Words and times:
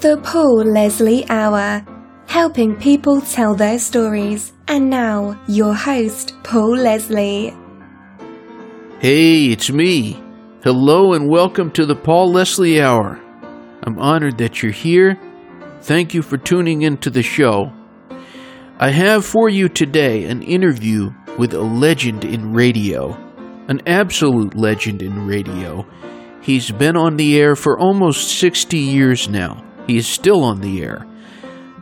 The 0.00 0.18
Paul 0.22 0.64
Leslie 0.64 1.26
Hour, 1.30 1.82
helping 2.26 2.76
people 2.76 3.22
tell 3.22 3.54
their 3.54 3.78
stories. 3.78 4.52
And 4.68 4.90
now, 4.90 5.40
your 5.46 5.72
host, 5.72 6.34
Paul 6.42 6.76
Leslie. 6.76 7.54
Hey, 8.98 9.46
it's 9.46 9.70
me. 9.70 10.22
Hello 10.62 11.14
and 11.14 11.28
welcome 11.28 11.70
to 11.72 11.86
the 11.86 11.94
Paul 11.94 12.32
Leslie 12.32 12.82
Hour. 12.82 13.18
I'm 13.82 13.98
honored 13.98 14.36
that 14.38 14.62
you're 14.62 14.72
here. 14.72 15.18
Thank 15.82 16.12
you 16.12 16.22
for 16.22 16.36
tuning 16.36 16.82
into 16.82 17.08
the 17.08 17.22
show. 17.22 17.72
I 18.78 18.90
have 18.90 19.24
for 19.24 19.48
you 19.48 19.68
today 19.68 20.24
an 20.24 20.42
interview 20.42 21.10
with 21.38 21.54
a 21.54 21.62
legend 21.62 22.24
in 22.24 22.52
radio, 22.52 23.14
an 23.68 23.80
absolute 23.86 24.54
legend 24.54 25.00
in 25.00 25.26
radio. 25.26 25.86
He's 26.42 26.70
been 26.70 26.96
on 26.96 27.16
the 27.16 27.38
air 27.40 27.56
for 27.56 27.78
almost 27.78 28.38
60 28.38 28.76
years 28.76 29.28
now. 29.28 29.64
He 29.86 29.96
is 29.96 30.06
still 30.06 30.42
on 30.42 30.60
the 30.60 30.82
air. 30.82 31.06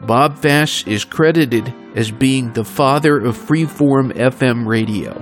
Bob 0.07 0.39
Fass 0.39 0.85
is 0.87 1.05
credited 1.05 1.73
as 1.95 2.11
being 2.11 2.53
the 2.53 2.65
father 2.65 3.19
of 3.19 3.37
freeform 3.37 4.13
FM 4.13 4.67
radio. 4.67 5.13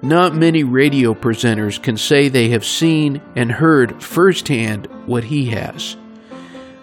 Not 0.00 0.34
many 0.34 0.64
radio 0.64 1.12
presenters 1.12 1.82
can 1.82 1.96
say 1.96 2.28
they 2.28 2.50
have 2.50 2.64
seen 2.64 3.20
and 3.34 3.50
heard 3.50 4.02
firsthand 4.02 4.86
what 5.06 5.24
he 5.24 5.46
has. 5.46 5.96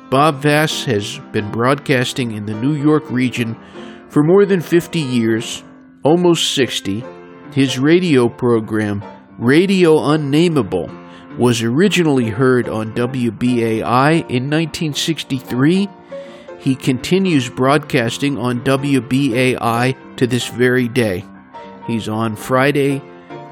Bob 0.10 0.44
Fass 0.44 0.84
has 0.86 1.20
been 1.32 1.50
broadcasting 1.50 2.34
in 2.34 2.46
the 2.46 2.54
New 2.54 2.74
York 2.74 3.10
region 3.10 3.58
for 4.10 4.22
more 4.22 4.46
than 4.46 4.62
50 4.62 5.00
years, 5.00 5.64
almost 6.04 6.54
60. 6.54 7.04
His 7.52 7.80
radio 7.80 8.30
program, 8.30 9.04
Radio 9.40 10.10
Unnameable, 10.10 10.90
was 11.38 11.62
originally 11.62 12.30
heard 12.30 12.70
on 12.70 12.94
WBAI 12.94 14.20
in 14.30 14.50
1963. 14.50 15.90
He 16.60 16.76
continues 16.76 17.50
broadcasting 17.50 18.38
on 18.38 18.64
WBAI 18.64 20.16
to 20.18 20.28
this 20.28 20.48
very 20.48 20.88
day. 20.88 21.26
He's 21.88 22.08
on 22.08 22.36
Friday, 22.36 23.02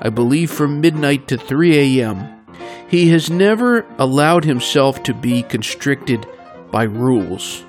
I 0.02 0.10
believe 0.10 0.50
from 0.50 0.82
midnight 0.82 1.28
to 1.28 1.38
3 1.38 2.00
a.m. 2.00 2.46
He 2.88 3.10
has 3.10 3.30
never 3.30 3.86
allowed 3.98 4.46
himself 4.46 5.04
to 5.04 5.14
be 5.14 5.44
constricted 5.44 6.26
by 6.72 6.84
rules. 6.84 7.66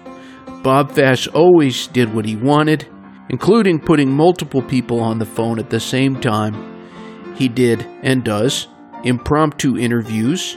Bob 0.62 0.92
Fass 0.92 1.26
always 1.26 1.86
did 1.88 2.14
what 2.14 2.24
he 2.24 2.36
wanted, 2.36 2.88
including 3.28 3.80
putting 3.80 4.10
multiple 4.10 4.62
people 4.62 5.00
on 5.00 5.18
the 5.18 5.26
phone 5.26 5.58
at 5.58 5.70
the 5.70 5.80
same 5.80 6.20
time. 6.20 7.34
He 7.36 7.48
did, 7.48 7.84
and 8.02 8.24
does, 8.24 8.68
impromptu 9.04 9.76
interviews. 9.76 10.56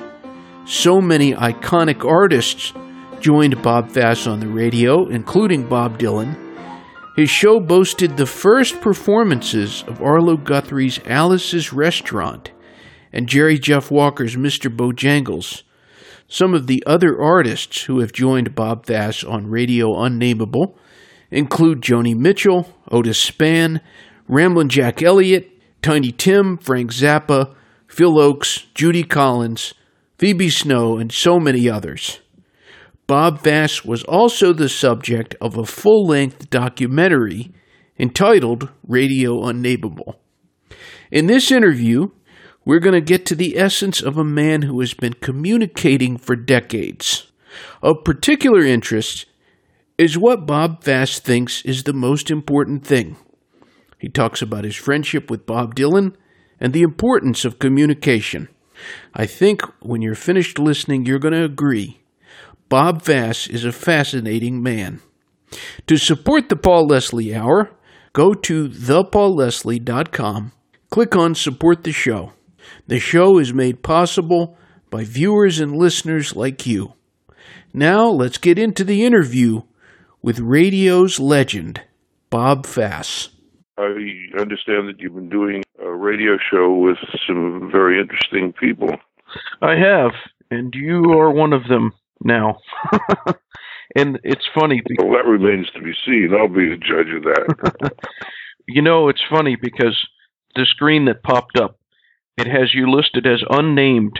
So 0.65 0.99
many 0.99 1.33
iconic 1.33 2.03
artists 2.03 2.73
joined 3.19 3.61
Bob 3.61 3.89
Fass 3.89 4.27
on 4.27 4.39
the 4.39 4.47
radio, 4.47 5.07
including 5.07 5.67
Bob 5.67 5.97
Dylan. 5.97 6.35
His 7.15 7.29
show 7.29 7.59
boasted 7.59 8.15
the 8.15 8.25
first 8.25 8.79
performances 8.81 9.83
of 9.87 10.01
Arlo 10.01 10.37
Guthrie's 10.37 10.99
Alice's 11.05 11.73
Restaurant 11.73 12.51
and 13.11 13.27
Jerry 13.27 13.57
Jeff 13.57 13.89
Walker's 13.89 14.35
Mr. 14.35 14.73
Bojangles. 14.75 15.63
Some 16.27 16.53
of 16.53 16.67
the 16.67 16.83
other 16.85 17.19
artists 17.19 17.85
who 17.85 18.01
have 18.01 18.11
joined 18.11 18.53
Bob 18.53 18.85
Fass 18.85 19.23
on 19.23 19.49
Radio 19.49 19.99
Unnameable 19.99 20.77
include 21.31 21.81
Joni 21.81 22.15
Mitchell, 22.15 22.73
Otis 22.91 23.31
Spann, 23.31 23.81
Ramblin' 24.27 24.69
Jack 24.69 25.01
Elliott, 25.01 25.49
Tiny 25.81 26.11
Tim, 26.11 26.57
Frank 26.57 26.91
Zappa, 26.91 27.55
Phil 27.97 28.13
Ochs, 28.13 28.65
Judy 28.75 29.01
Collins, 29.01 29.73
Phoebe 30.19 30.51
Snow, 30.51 30.99
and 30.99 31.11
so 31.11 31.39
many 31.39 31.67
others. 31.67 32.19
Bob 33.07 33.39
Fass 33.39 33.83
was 33.83 34.03
also 34.03 34.53
the 34.53 34.69
subject 34.69 35.33
of 35.41 35.57
a 35.57 35.65
full 35.65 36.05
length 36.05 36.51
documentary 36.51 37.51
entitled 37.97 38.69
Radio 38.87 39.43
Unnameable. 39.45 40.21
In 41.09 41.25
this 41.25 41.51
interview, 41.51 42.09
we're 42.63 42.79
going 42.79 42.93
to 42.93 43.01
get 43.01 43.25
to 43.25 43.35
the 43.35 43.57
essence 43.57 43.99
of 43.99 44.15
a 44.15 44.23
man 44.23 44.61
who 44.61 44.79
has 44.79 44.93
been 44.93 45.13
communicating 45.13 46.19
for 46.19 46.35
decades. 46.35 47.31
Of 47.81 48.03
particular 48.03 48.61
interest 48.61 49.25
is 49.97 50.19
what 50.19 50.45
Bob 50.45 50.83
Fass 50.83 51.17
thinks 51.17 51.63
is 51.63 51.83
the 51.83 51.93
most 51.93 52.29
important 52.29 52.85
thing. 52.85 53.17
He 53.97 54.07
talks 54.07 54.43
about 54.43 54.65
his 54.65 54.75
friendship 54.75 55.31
with 55.31 55.47
Bob 55.47 55.73
Dylan 55.73 56.13
and 56.59 56.73
the 56.73 56.81
importance 56.81 57.45
of 57.45 57.59
communication. 57.59 58.49
I 59.13 59.25
think 59.25 59.61
when 59.81 60.01
you're 60.01 60.15
finished 60.15 60.59
listening, 60.59 61.05
you're 61.05 61.19
going 61.19 61.33
to 61.33 61.43
agree 61.43 61.99
Bob 62.69 63.01
Fass 63.01 63.47
is 63.47 63.63
a 63.63 63.71
fascinating 63.71 64.61
man. 64.61 65.01
To 65.87 65.97
support 65.97 66.49
the 66.49 66.57
Paul 66.57 66.87
Leslie 66.87 67.33
Hour, 67.33 67.71
go 68.11 68.33
to 68.33 68.67
thepaulleslie.com, 68.67 70.51
click 70.89 71.15
on 71.15 71.33
Support 71.33 71.83
the 71.83 71.93
Show. 71.93 72.33
The 72.87 72.99
show 72.99 73.39
is 73.39 73.53
made 73.53 73.83
possible 73.83 74.57
by 74.89 75.05
viewers 75.05 75.59
and 75.59 75.77
listeners 75.77 76.35
like 76.35 76.65
you. 76.65 76.93
Now 77.73 78.07
let's 78.07 78.37
get 78.37 78.59
into 78.59 78.83
the 78.83 79.05
interview 79.05 79.61
with 80.21 80.39
radio's 80.39 81.19
legend, 81.19 81.81
Bob 82.29 82.65
Fass. 82.65 83.29
I 83.77 83.83
understand 84.39 84.89
that 84.89 84.95
you've 84.99 85.15
been 85.15 85.29
doing 85.29 85.63
a 85.83 85.91
radio 85.91 86.37
show 86.51 86.73
with 86.73 86.97
some 87.27 87.69
very 87.71 87.99
interesting 87.99 88.53
people. 88.53 88.89
I 89.61 89.75
have, 89.75 90.11
and 90.49 90.73
you 90.73 91.11
are 91.11 91.31
one 91.31 91.53
of 91.53 91.67
them 91.67 91.93
now. 92.23 92.57
and 93.95 94.19
it's 94.23 94.47
funny. 94.53 94.81
Because, 94.85 95.05
well, 95.05 95.17
that 95.17 95.29
remains 95.29 95.69
to 95.71 95.81
be 95.81 95.93
seen. 96.05 96.31
I'll 96.37 96.47
be 96.47 96.69
the 96.69 96.77
judge 96.77 97.13
of 97.15 97.23
that. 97.23 97.91
you 98.67 98.81
know, 98.81 99.09
it's 99.09 99.23
funny 99.29 99.55
because 99.55 100.07
the 100.55 100.65
screen 100.65 101.05
that 101.05 101.23
popped 101.23 101.57
up, 101.59 101.79
it 102.37 102.47
has 102.47 102.73
you 102.73 102.89
listed 102.89 103.27
as 103.27 103.43
unnamed. 103.49 104.19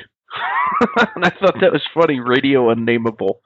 and 1.16 1.25
I 1.25 1.29
thought 1.29 1.56
that 1.62 1.72
was 1.72 1.84
funny. 1.94 2.19
Radio 2.19 2.69
unnameable. 2.69 3.41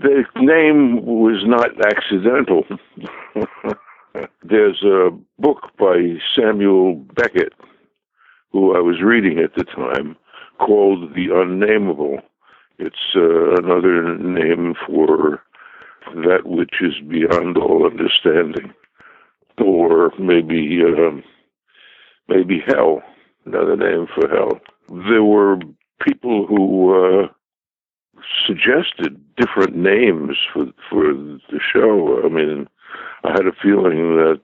The 0.00 0.24
name 0.36 1.04
was 1.04 1.42
not 1.44 1.70
accidental. 1.86 2.64
There's 4.52 4.82
a 4.84 5.10
book 5.38 5.70
by 5.78 6.18
Samuel 6.36 6.94
Beckett, 7.14 7.54
who 8.52 8.76
I 8.76 8.80
was 8.80 9.02
reading 9.02 9.38
at 9.38 9.54
the 9.56 9.64
time, 9.64 10.16
called 10.58 11.14
The 11.14 11.34
Unnameable 11.34 12.20
it's 12.78 13.14
uh, 13.14 13.54
another 13.62 14.18
name 14.18 14.74
for 14.86 15.42
that 16.14 16.44
which 16.44 16.74
is 16.80 16.94
beyond 17.08 17.56
all 17.56 17.86
understanding, 17.86 18.74
or 19.58 20.12
maybe 20.18 20.80
um, 20.84 21.22
maybe 22.28 22.60
hell. 22.66 23.02
Another 23.44 23.76
name 23.76 24.06
for 24.14 24.28
hell. 24.28 24.60
There 25.08 25.22
were 25.22 25.58
people 26.00 26.46
who 26.46 27.22
uh, 27.22 27.28
suggested 28.46 29.20
different 29.36 29.76
names 29.76 30.36
for 30.52 30.66
for 30.90 31.12
the 31.12 31.60
show. 31.72 32.20
I 32.24 32.28
mean, 32.28 32.68
I 33.24 33.32
had 33.32 33.46
a 33.46 33.52
feeling 33.62 34.16
that 34.16 34.40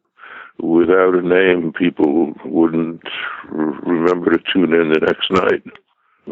without 0.60 1.14
a 1.14 1.22
name, 1.22 1.72
people 1.72 2.34
wouldn't 2.44 3.03
remember 3.50 4.31
to 4.31 4.42
tune 4.53 4.72
in 4.75 4.92
the 4.92 5.00
next 5.00 5.31
night 5.31 5.62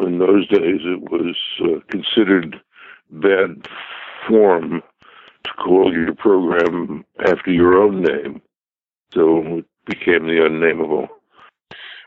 in 0.04 0.18
those 0.18 0.46
days 0.48 0.80
it 0.84 1.10
was 1.10 1.36
uh, 1.62 1.80
considered 1.90 2.60
bad 3.10 3.66
form 4.28 4.82
to 5.44 5.50
call 5.52 5.92
your 5.92 6.14
program 6.14 7.04
after 7.24 7.52
your 7.52 7.74
own 7.74 8.02
name. 8.02 8.42
So 9.12 9.58
it 9.58 9.64
became 9.86 10.26
the 10.26 10.44
unnameable. 10.44 11.08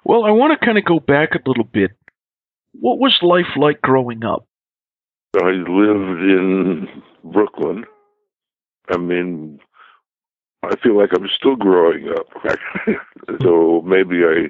Well, 0.04 0.26
I 0.26 0.32
want 0.32 0.60
to 0.60 0.66
kind 0.66 0.78
of 0.78 0.86
go 0.86 1.00
back 1.00 1.36
a 1.36 1.48
little 1.48 1.64
bit. 1.64 1.92
What 2.74 3.00
was 3.00 3.18
life 3.22 3.58
like 3.58 3.82
growing 3.82 4.24
up? 4.24 4.46
I 5.36 5.50
lived 5.50 6.22
in 6.22 6.88
Brooklyn. 7.24 7.86
I 8.90 8.98
mean, 8.98 9.60
I 10.64 10.76
feel 10.78 10.98
like 10.98 11.12
I'm 11.14 11.30
still 11.36 11.56
growing 11.56 12.10
up. 12.10 12.28
so 13.42 13.82
maybe 13.86 14.24
I 14.26 14.50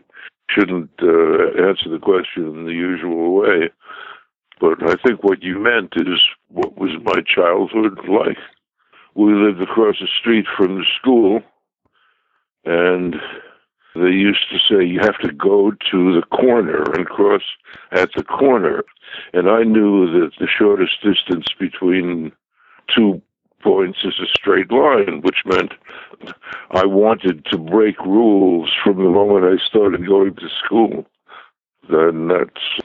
shouldn't 0.49 0.89
uh, 1.01 1.67
answer 1.67 1.89
the 1.89 1.99
question 2.01 2.47
in 2.47 2.65
the 2.65 2.73
usual 2.73 3.35
way. 3.35 3.69
But 4.59 4.89
I 4.89 4.95
think 5.05 5.23
what 5.23 5.43
you 5.43 5.59
meant 5.59 5.93
is 5.95 6.19
what 6.49 6.77
was 6.77 6.91
my 7.03 7.21
childhood 7.21 7.99
like. 8.07 8.37
We 9.15 9.33
lived 9.33 9.61
across 9.61 9.97
the 9.99 10.07
street 10.19 10.45
from 10.57 10.79
the 10.79 10.85
school, 10.99 11.41
and 12.65 13.15
they 13.95 14.11
used 14.11 14.49
to 14.51 14.59
say 14.59 14.85
you 14.85 14.99
have 14.99 15.17
to 15.19 15.31
go 15.31 15.71
to 15.91 16.13
the 16.13 16.25
corner 16.31 16.83
and 16.93 17.05
cross 17.05 17.41
at 17.91 18.11
the 18.15 18.23
corner. 18.23 18.83
And 19.33 19.49
I 19.49 19.63
knew 19.63 20.07
that 20.11 20.31
the 20.39 20.47
shortest 20.47 21.01
distance 21.01 21.47
between 21.57 22.31
two 22.93 23.21
points 23.61 23.99
is 24.03 24.19
a 24.19 24.27
straight 24.27 24.71
line, 24.71 25.21
which 25.21 25.43
meant 25.45 25.73
I 26.71 26.85
wanted 26.85 27.45
to 27.45 27.57
break 27.57 27.99
rules 27.99 28.71
from 28.83 28.97
the 28.97 29.09
moment 29.09 29.45
I 29.45 29.63
started 29.65 30.05
going 30.05 30.35
to 30.35 30.49
school. 30.63 31.05
Then 31.89 32.27
that's 32.27 32.79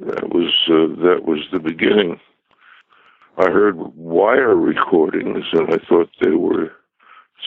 that 0.00 0.30
was 0.30 0.52
uh, 0.68 1.02
that 1.02 1.24
was 1.24 1.40
the 1.52 1.60
beginning. 1.60 2.20
I 3.38 3.50
heard 3.50 3.76
wire 3.76 4.54
recordings 4.54 5.44
and 5.52 5.72
I 5.72 5.78
thought 5.88 6.10
they 6.20 6.30
were 6.30 6.72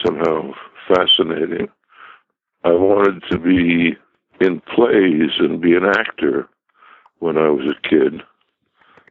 somehow 0.04 0.52
fascinating. 0.88 1.68
I 2.64 2.72
wanted 2.72 3.22
to 3.30 3.38
be 3.38 3.96
in 4.40 4.60
plays 4.60 5.30
and 5.38 5.60
be 5.60 5.74
an 5.74 5.84
actor 5.84 6.48
when 7.18 7.36
I 7.36 7.48
was 7.48 7.66
a 7.66 7.88
kid. 7.88 8.22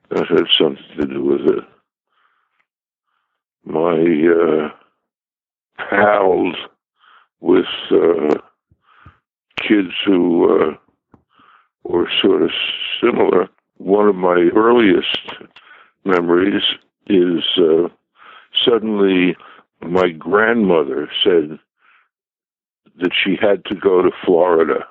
That 0.09 0.27
had 0.27 0.47
something 0.57 0.83
to 0.97 1.05
do 1.05 1.23
with 1.23 1.41
it. 1.41 1.63
My 3.65 3.98
uh, 3.98 4.69
pals 5.89 6.56
with 7.39 7.65
uh, 7.92 8.36
kids 9.57 9.94
who 10.06 10.50
uh, 10.50 11.18
were 11.83 12.10
sort 12.21 12.44
of 12.44 12.51
similar. 13.01 13.48
One 13.77 14.07
of 14.07 14.15
my 14.15 14.50
earliest 14.56 15.33
memories 16.06 16.63
is 17.07 17.44
uh, 17.57 17.89
suddenly 18.65 19.36
my 19.81 20.10
grandmother 20.10 21.10
said 21.24 21.60
that 23.00 23.12
she 23.13 23.38
had 23.39 23.65
to 23.65 23.75
go 23.75 24.01
to 24.01 24.12
Florida. 24.25 24.86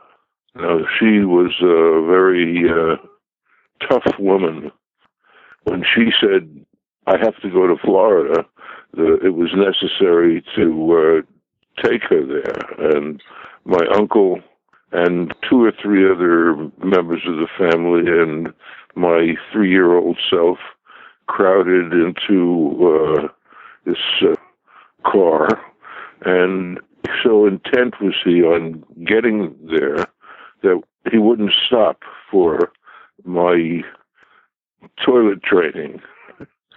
Now, 0.54 0.80
she 0.98 1.20
was 1.20 1.52
a 1.62 2.06
very 2.06 2.64
uh, 2.68 2.96
tough 3.88 4.18
woman. 4.18 4.70
When 5.64 5.84
she 5.94 6.10
said, 6.20 6.64
I 7.06 7.16
have 7.18 7.40
to 7.42 7.50
go 7.50 7.66
to 7.66 7.76
Florida, 7.82 8.44
the, 8.94 9.18
it 9.24 9.34
was 9.34 9.50
necessary 9.54 10.44
to 10.56 10.92
uh, 10.92 11.82
take 11.82 12.02
her 12.04 12.24
there. 12.24 12.90
And 12.94 13.22
my 13.64 13.84
uncle 13.94 14.40
and 14.92 15.34
two 15.48 15.64
or 15.64 15.72
three 15.82 16.04
other 16.10 16.54
members 16.84 17.22
of 17.26 17.36
the 17.36 17.48
family 17.58 18.02
and 18.06 18.52
my 18.94 19.34
three 19.52 19.70
year 19.70 19.96
old 19.96 20.18
self 20.30 20.58
crowded 21.26 21.92
into 21.92 22.78
uh, 22.86 23.28
this 23.84 23.96
uh, 24.22 24.34
car. 25.10 25.48
And 26.24 26.78
so 27.22 27.46
intent 27.46 27.94
was 28.00 28.14
he 28.24 28.42
on 28.42 28.84
getting 29.04 29.56
there 29.68 30.06
that 30.62 30.82
he 31.10 31.18
wouldn't 31.18 31.52
stop 31.66 32.02
for 32.30 32.72
my 33.24 33.82
toilet 35.04 35.42
training. 35.42 36.00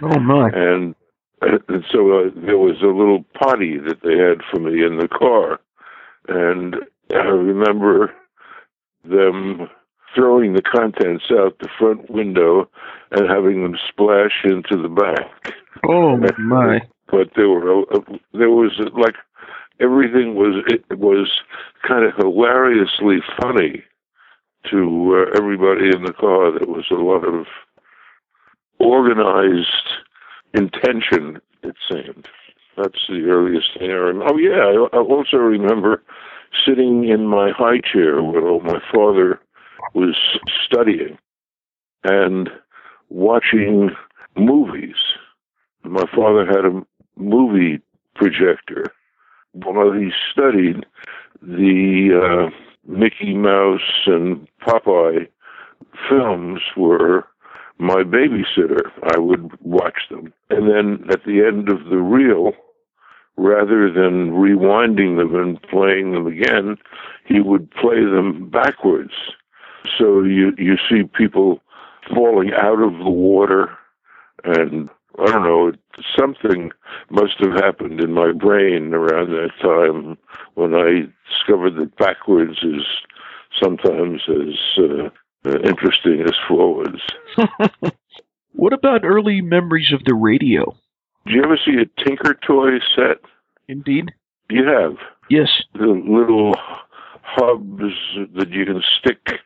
Oh 0.02 0.20
my! 0.20 0.50
And, 0.54 0.96
and 1.46 1.84
so 1.92 2.20
uh, 2.20 2.30
there 2.36 2.58
was 2.58 2.82
a 2.82 2.88
little 2.88 3.24
potty 3.34 3.78
that 3.78 4.02
they 4.04 4.18
had 4.18 4.42
for 4.52 4.60
me 4.60 4.86
in 4.86 4.98
the 4.98 5.08
car, 5.08 5.60
and 6.28 6.76
I 7.14 7.28
remember 7.30 8.14
them 9.04 9.70
throwing 10.16 10.54
the 10.54 10.62
contents 10.62 11.26
out 11.32 11.60
the 11.60 11.70
front 11.78 12.10
window 12.10 12.70
and 13.12 13.30
having 13.30 13.64
them 13.64 13.76
splash 13.90 14.44
into 14.44 14.82
the 14.82 14.90
back. 14.90 15.54
Oh 15.88 16.18
my! 16.38 16.80
but 17.12 17.30
there 17.36 17.50
were 17.50 17.82
uh, 17.94 18.00
there 18.34 18.50
was 18.50 18.72
like 18.94 19.16
everything 19.80 20.36
was 20.36 20.64
it 20.68 20.98
was 20.98 21.32
kind 21.88 22.06
of 22.06 22.16
hilariously 22.16 23.18
funny 23.42 23.84
to 24.72 25.28
uh, 25.28 25.38
everybody 25.38 25.88
in 25.96 26.04
the 26.04 26.14
car. 26.14 26.52
There 26.52 26.68
was 26.68 26.86
a 26.90 26.96
lot 26.96 27.24
of 27.24 27.46
organized 28.80 29.68
intention. 30.56 31.42
It 31.64 31.76
seemed. 31.90 32.28
That's 32.78 33.08
the 33.08 33.26
earliest 33.30 33.78
thing 33.78 33.90
I 33.90 33.94
remember. 33.94 34.34
Oh 34.34 34.38
yeah, 34.38 34.88
I, 34.94 34.98
also 34.98 35.38
remember 35.38 36.04
sitting 36.66 37.08
in 37.08 37.26
my 37.28 37.52
high 37.52 37.80
chair 37.80 38.22
while 38.22 38.60
my 38.60 38.80
father 38.94 39.40
was 39.94 40.16
studying 40.66 41.18
and 42.04 42.50
watching 43.10 43.92
movies. 44.38 44.96
My 45.84 46.06
father 46.14 46.46
had 46.46 46.66
a 46.66 46.86
movie 47.18 47.82
projector 48.16 48.86
while 49.54 49.92
he 49.94 50.12
studied 50.32 50.86
the 51.42 52.50
uh, 52.50 52.50
Mickey 52.88 53.34
Mouse 53.34 54.06
and 54.06 54.48
Popeye 54.62 55.28
films 56.10 56.62
were 56.76 57.26
my 57.78 58.04
babysitter. 58.04 58.92
I 59.16 59.20
would 59.20 59.52
watch 59.62 60.10
them. 60.10 60.34
And 60.50 60.70
then 60.70 61.10
at 61.12 61.24
the 61.26 61.46
end 61.46 61.70
of 61.70 61.86
the 61.90 61.98
reel, 61.98 62.54
rather 63.38 63.92
than 63.92 64.32
rewinding 64.32 65.18
them 65.18 65.36
and 65.36 65.62
playing 65.64 66.12
them 66.14 66.28
again, 66.28 66.78
he 67.26 67.40
would 67.40 67.70
play 67.72 68.04
them 68.04 68.50
backwards. 68.50 69.14
So 69.98 70.24
you, 70.24 70.54
you 70.58 70.76
see 70.90 71.04
people 71.04 71.62
falling 72.14 72.52
out 72.54 72.82
of 72.82 72.98
the 72.98 73.10
water 73.10 73.78
and 74.44 74.90
I 75.18 75.26
don't 75.28 75.44
know, 75.44 75.72
something 76.18 76.72
must 77.10 77.40
have 77.40 77.54
happened 77.54 78.02
in 78.02 78.12
my 78.12 78.32
brain 78.34 78.94
around 78.94 79.32
that 79.32 79.52
time 79.62 80.18
when 80.56 80.74
I 80.74 81.08
discovered 81.30 81.76
that 81.78 81.96
backwards 81.98 82.58
is 82.64 82.84
sometimes 83.62 84.22
as 84.28 84.84
uh, 84.84 85.10
Uh, 85.46 85.60
interesting 85.60 86.22
as 86.22 86.34
forwards. 86.48 87.02
what 88.54 88.74
about 88.74 89.04
early 89.04 89.42
memories 89.42 89.92
of 89.94 90.04
the 90.06 90.14
radio? 90.14 90.76
Did 91.26 91.36
you 91.36 91.44
ever 91.44 91.60
see 91.64 91.74
a 91.74 92.04
Tinker 92.04 92.34
Toy 92.34 92.80
set? 92.96 93.18
Indeed. 93.68 94.12
You 94.50 94.66
have? 94.66 94.98
Yes. 95.30 95.50
The 95.74 95.86
little 95.86 96.54
hubs 97.22 97.94
that 98.36 98.50
you 98.50 98.66
can 98.66 98.82
stick 99.00 99.40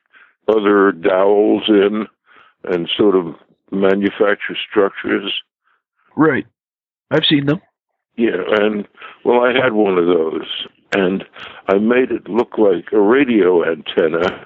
other 0.48 0.92
dowels 0.92 1.63
in 1.68 2.07
and 2.63 2.90
sort 2.98 3.16
of 3.16 3.36
manufacture 3.72 4.57
structures. 4.69 5.34
Right. 6.16 6.46
I've 7.12 7.25
seen 7.30 7.46
them. 7.46 7.62
Yeah, 8.16 8.42
and 8.60 8.88
well, 9.24 9.42
I 9.42 9.54
had 9.54 9.74
one 9.74 9.98
of 9.98 10.06
those, 10.06 10.68
and 10.94 11.24
I 11.68 11.75
made 11.75 12.12
it 12.12 12.28
look 12.28 12.57
like 12.57 12.92
a 12.92 13.00
radio 13.00 13.63
antenna 13.63 14.46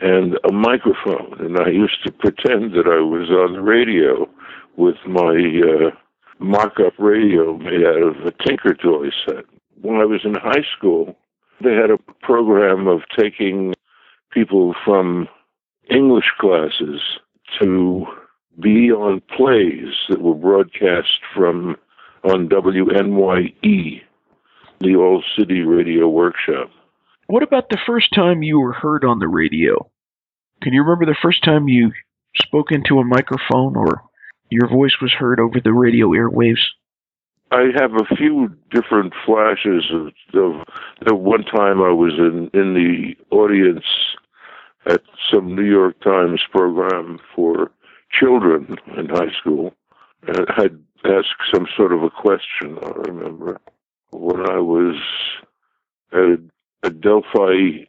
and 0.00 0.38
a 0.48 0.52
microphone, 0.52 1.36
and 1.40 1.58
I 1.58 1.68
used 1.68 2.02
to 2.04 2.12
pretend 2.12 2.72
that 2.72 2.86
I 2.86 3.00
was 3.00 3.28
on 3.30 3.52
the 3.52 3.62
radio 3.62 4.28
with 4.76 4.96
my 5.06 5.34
uh, 5.62 5.90
mock-up 6.38 6.94
radio 6.98 7.56
made 7.58 7.84
out 7.84 8.02
of 8.02 8.16
a 8.24 8.32
Tinker 8.44 8.74
Toy 8.74 9.08
set. 9.26 9.44
When 9.82 9.96
I 9.96 10.04
was 10.04 10.20
in 10.24 10.34
high 10.34 10.64
school, 10.76 11.16
they 11.62 11.74
had 11.74 11.90
a 11.90 11.98
program 12.22 12.86
of 12.86 13.02
taking 13.18 13.74
people 14.30 14.74
from 14.84 15.28
English 15.90 16.32
classes 16.38 17.00
to 17.60 18.06
be 18.58 18.90
on 18.90 19.20
plays 19.36 19.94
that 20.08 20.22
were 20.22 20.34
broadcast 20.34 21.20
from 21.34 21.76
on 22.24 22.48
WNYE, 22.48 24.02
the 24.80 24.96
All 24.96 25.22
City 25.38 25.62
Radio 25.62 26.08
Workshop. 26.08 26.70
What 27.30 27.44
about 27.44 27.68
the 27.68 27.78
first 27.86 28.12
time 28.12 28.42
you 28.42 28.58
were 28.58 28.72
heard 28.72 29.04
on 29.04 29.20
the 29.20 29.28
radio? 29.28 29.88
Can 30.62 30.72
you 30.72 30.82
remember 30.82 31.06
the 31.06 31.16
first 31.22 31.44
time 31.44 31.68
you 31.68 31.92
spoke 32.34 32.72
into 32.72 32.98
a 32.98 33.04
microphone 33.04 33.76
or 33.76 34.02
your 34.50 34.68
voice 34.68 34.96
was 35.00 35.12
heard 35.12 35.38
over 35.38 35.60
the 35.60 35.72
radio 35.72 36.08
airwaves? 36.08 36.64
I 37.52 37.68
have 37.76 37.92
a 37.94 38.16
few 38.16 38.56
different 38.72 39.12
flashes 39.24 39.84
of, 39.92 40.08
of 40.34 40.66
the 41.06 41.14
one 41.14 41.44
time 41.44 41.80
I 41.80 41.92
was 41.92 42.14
in, 42.18 42.50
in 42.52 42.74
the 42.74 43.14
audience 43.30 43.84
at 44.86 45.02
some 45.32 45.54
New 45.54 45.70
York 45.70 46.00
Times 46.00 46.42
program 46.50 47.20
for 47.36 47.70
children 48.10 48.76
in 48.98 49.08
high 49.08 49.32
school 49.38 49.72
and 50.26 50.36
I 50.48 50.62
had 50.62 50.82
asked 51.04 51.54
some 51.54 51.68
sort 51.76 51.92
of 51.92 52.02
a 52.02 52.10
question, 52.10 52.76
I 52.82 52.90
remember. 53.08 53.60
When 54.10 54.40
I 54.50 54.58
was 54.58 54.96
at 56.12 56.40
Adelphi 56.82 57.88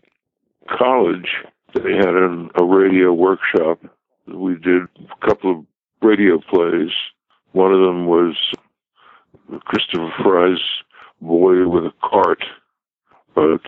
College, 0.70 1.30
they 1.74 1.94
had 1.94 2.10
an, 2.10 2.50
a 2.56 2.64
radio 2.64 3.14
workshop. 3.14 3.80
We 4.28 4.56
did 4.56 4.84
a 4.84 5.26
couple 5.26 5.52
of 5.52 5.66
radio 6.02 6.40
plays. 6.40 6.92
One 7.54 7.74
of 7.74 7.80
them 7.80 8.06
was 8.06 8.36
Christopher 9.66 10.12
Fry's 10.24 10.60
Boy 11.22 11.68
with 11.68 11.86
a 11.86 11.94
Cart 12.04 12.44
about 13.36 13.62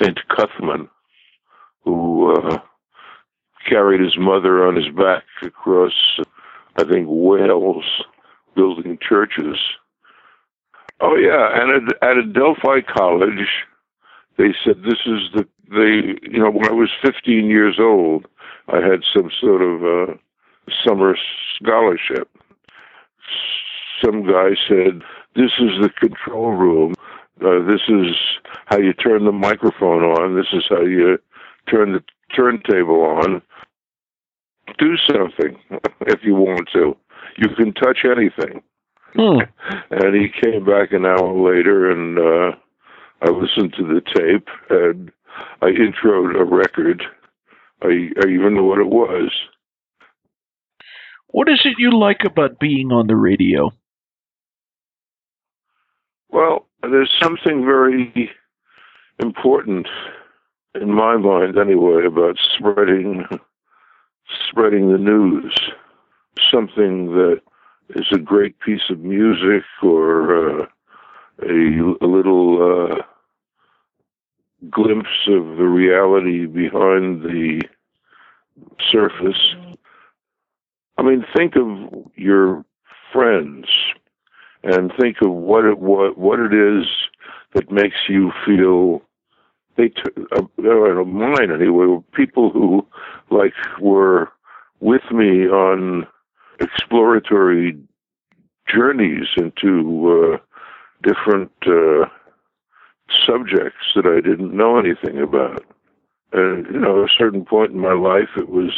St. 0.00 0.18
Cuthman, 0.28 0.88
who 1.84 2.34
uh, 2.34 2.58
carried 3.68 4.00
his 4.00 4.16
mother 4.18 4.66
on 4.66 4.76
his 4.76 4.88
back 4.94 5.24
across, 5.42 5.92
I 6.76 6.84
think, 6.84 7.06
Wales, 7.08 7.84
building 8.54 8.98
churches. 9.06 9.56
Oh 11.00 11.16
yeah, 11.16 11.60
and 11.60 11.88
at, 11.90 12.02
at 12.02 12.18
Adelphi 12.18 12.82
College, 12.82 13.48
they 14.38 14.54
said 14.64 14.82
this 14.82 15.00
is 15.06 15.30
the 15.34 15.46
they 15.70 16.18
you 16.30 16.38
know 16.38 16.50
when 16.50 16.68
I 16.68 16.72
was 16.72 16.90
15 17.02 17.46
years 17.46 17.76
old, 17.78 18.26
I 18.68 18.76
had 18.76 19.02
some 19.14 19.30
sort 19.40 19.62
of 19.62 19.82
uh, 19.84 20.14
summer 20.86 21.16
scholarship. 21.56 22.28
Some 24.04 24.26
guy 24.26 24.50
said 24.68 25.02
this 25.34 25.52
is 25.58 25.80
the 25.82 25.90
control 25.98 26.52
room. 26.52 26.94
Uh, 27.40 27.62
this 27.66 27.82
is 27.88 28.14
how 28.66 28.78
you 28.78 28.92
turn 28.92 29.24
the 29.24 29.32
microphone 29.32 30.02
on. 30.02 30.36
This 30.36 30.46
is 30.52 30.64
how 30.68 30.82
you 30.82 31.18
turn 31.68 31.92
the 31.92 32.02
turntable 32.34 33.02
on 33.02 33.42
do 34.78 34.96
something 35.10 35.56
if 36.02 36.20
you 36.22 36.34
want 36.34 36.68
to. 36.72 36.96
you 37.36 37.48
can 37.56 37.72
touch 37.72 37.98
anything. 38.04 38.62
Hmm. 39.14 39.40
And 39.90 40.14
he 40.14 40.28
came 40.28 40.64
back 40.64 40.92
an 40.92 41.06
hour 41.06 41.32
later, 41.32 41.90
and 41.90 42.18
uh, 42.18 42.56
I 43.22 43.30
listened 43.30 43.74
to 43.74 43.84
the 43.84 44.00
tape, 44.00 44.48
and 44.70 45.10
I 45.62 45.66
introed 45.66 46.38
a 46.38 46.44
record. 46.44 47.02
I, 47.82 48.10
I 48.22 48.28
even 48.28 48.54
know 48.54 48.64
what 48.64 48.78
it 48.78 48.88
was. 48.88 49.32
What 51.28 51.48
is 51.48 51.60
it 51.64 51.76
you 51.78 51.98
like 51.98 52.24
about 52.24 52.58
being 52.58 52.92
on 52.92 53.06
the 53.06 53.16
radio? 53.16 53.70
Well, 56.30 56.66
there's 56.82 57.12
something 57.20 57.64
very 57.64 58.30
important 59.18 59.86
in 60.74 60.92
my 60.92 61.16
mind, 61.16 61.56
anyway, 61.58 62.04
about 62.06 62.38
spreading 62.56 63.24
spreading 64.48 64.92
the 64.92 64.98
news. 64.98 65.54
Something 66.50 67.12
that 67.14 67.40
is 67.90 68.06
a 68.12 68.18
great 68.18 68.58
piece 68.60 68.90
of 68.90 68.98
music 69.00 69.62
or 69.82 70.62
uh, 70.62 70.66
a, 71.42 71.94
a 72.00 72.06
little 72.06 72.92
uh, 72.92 73.02
glimpse 74.70 75.26
of 75.28 75.56
the 75.56 75.66
reality 75.66 76.46
behind 76.46 77.22
the 77.22 77.62
surface. 78.90 79.54
I 80.98 81.02
mean, 81.02 81.24
think 81.34 81.56
of 81.56 82.10
your 82.14 82.64
friends 83.12 83.66
and 84.62 84.92
think 84.98 85.18
of 85.22 85.30
what 85.30 85.64
it 85.64 85.78
what 85.78 86.18
what 86.18 86.40
it 86.40 86.52
is 86.52 86.86
that 87.54 87.70
makes 87.70 87.96
you 88.08 88.32
feel 88.44 89.02
they 89.76 89.88
t- 89.88 90.02
uh, 90.32 90.42
uh, 90.58 91.04
mine 91.04 91.50
anyway 91.52 92.02
people 92.12 92.50
who 92.50 92.86
like 93.30 93.54
were 93.80 94.28
with 94.80 95.02
me 95.10 95.46
on 95.46 96.06
exploratory 96.60 97.78
journeys 98.66 99.28
into 99.36 100.34
uh, 100.34 100.38
different 101.06 101.52
uh, 101.66 102.06
subjects 103.26 103.92
that 103.94 104.06
I 104.06 104.20
didn't 104.20 104.56
know 104.56 104.78
anything 104.78 105.20
about. 105.20 105.64
And 106.32 106.66
you 106.66 106.80
know, 106.80 107.02
at 107.02 107.10
a 107.10 107.14
certain 107.16 107.44
point 107.44 107.72
in 107.72 107.78
my 107.78 107.92
life, 107.92 108.30
it 108.36 108.48
was 108.48 108.72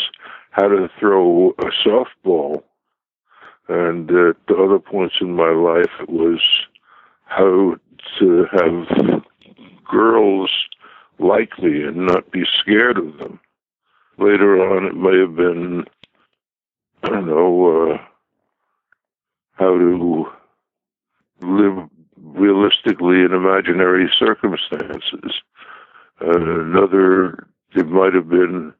how 0.51 0.69
to 0.69 0.89
throw 0.99 1.51
a 1.59 1.71
softball, 1.87 2.63
and 3.69 4.11
at 4.11 4.37
other 4.51 4.79
points 4.79 5.17
in 5.21 5.35
my 5.35 5.51
life, 5.51 5.91
it 6.01 6.11
was 6.11 6.41
how 7.25 7.77
to 8.19 8.47
have 8.53 9.23
girls 9.91 10.51
like 11.19 11.59
me 11.59 11.83
and 11.83 12.07
not 12.07 12.31
be 12.31 12.45
scared 12.61 12.99
of 12.99 13.19
them. 13.19 13.41
Later 14.19 14.61
on, 14.61 14.85
it 14.85 14.95
may 14.95 15.19
have 15.21 15.37
been, 15.37 15.85
I 17.03 17.09
don't 17.09 17.27
know, 17.27 17.93
uh, 17.93 17.99
how 19.53 19.77
to 19.77 20.27
live 21.41 21.89
realistically 22.35 23.21
in 23.21 23.33
imaginary 23.33 24.11
circumstances. 24.19 25.43
Another, 26.21 27.47
it 27.75 27.89
might 27.89 28.15
have 28.15 28.29
been 28.29 28.73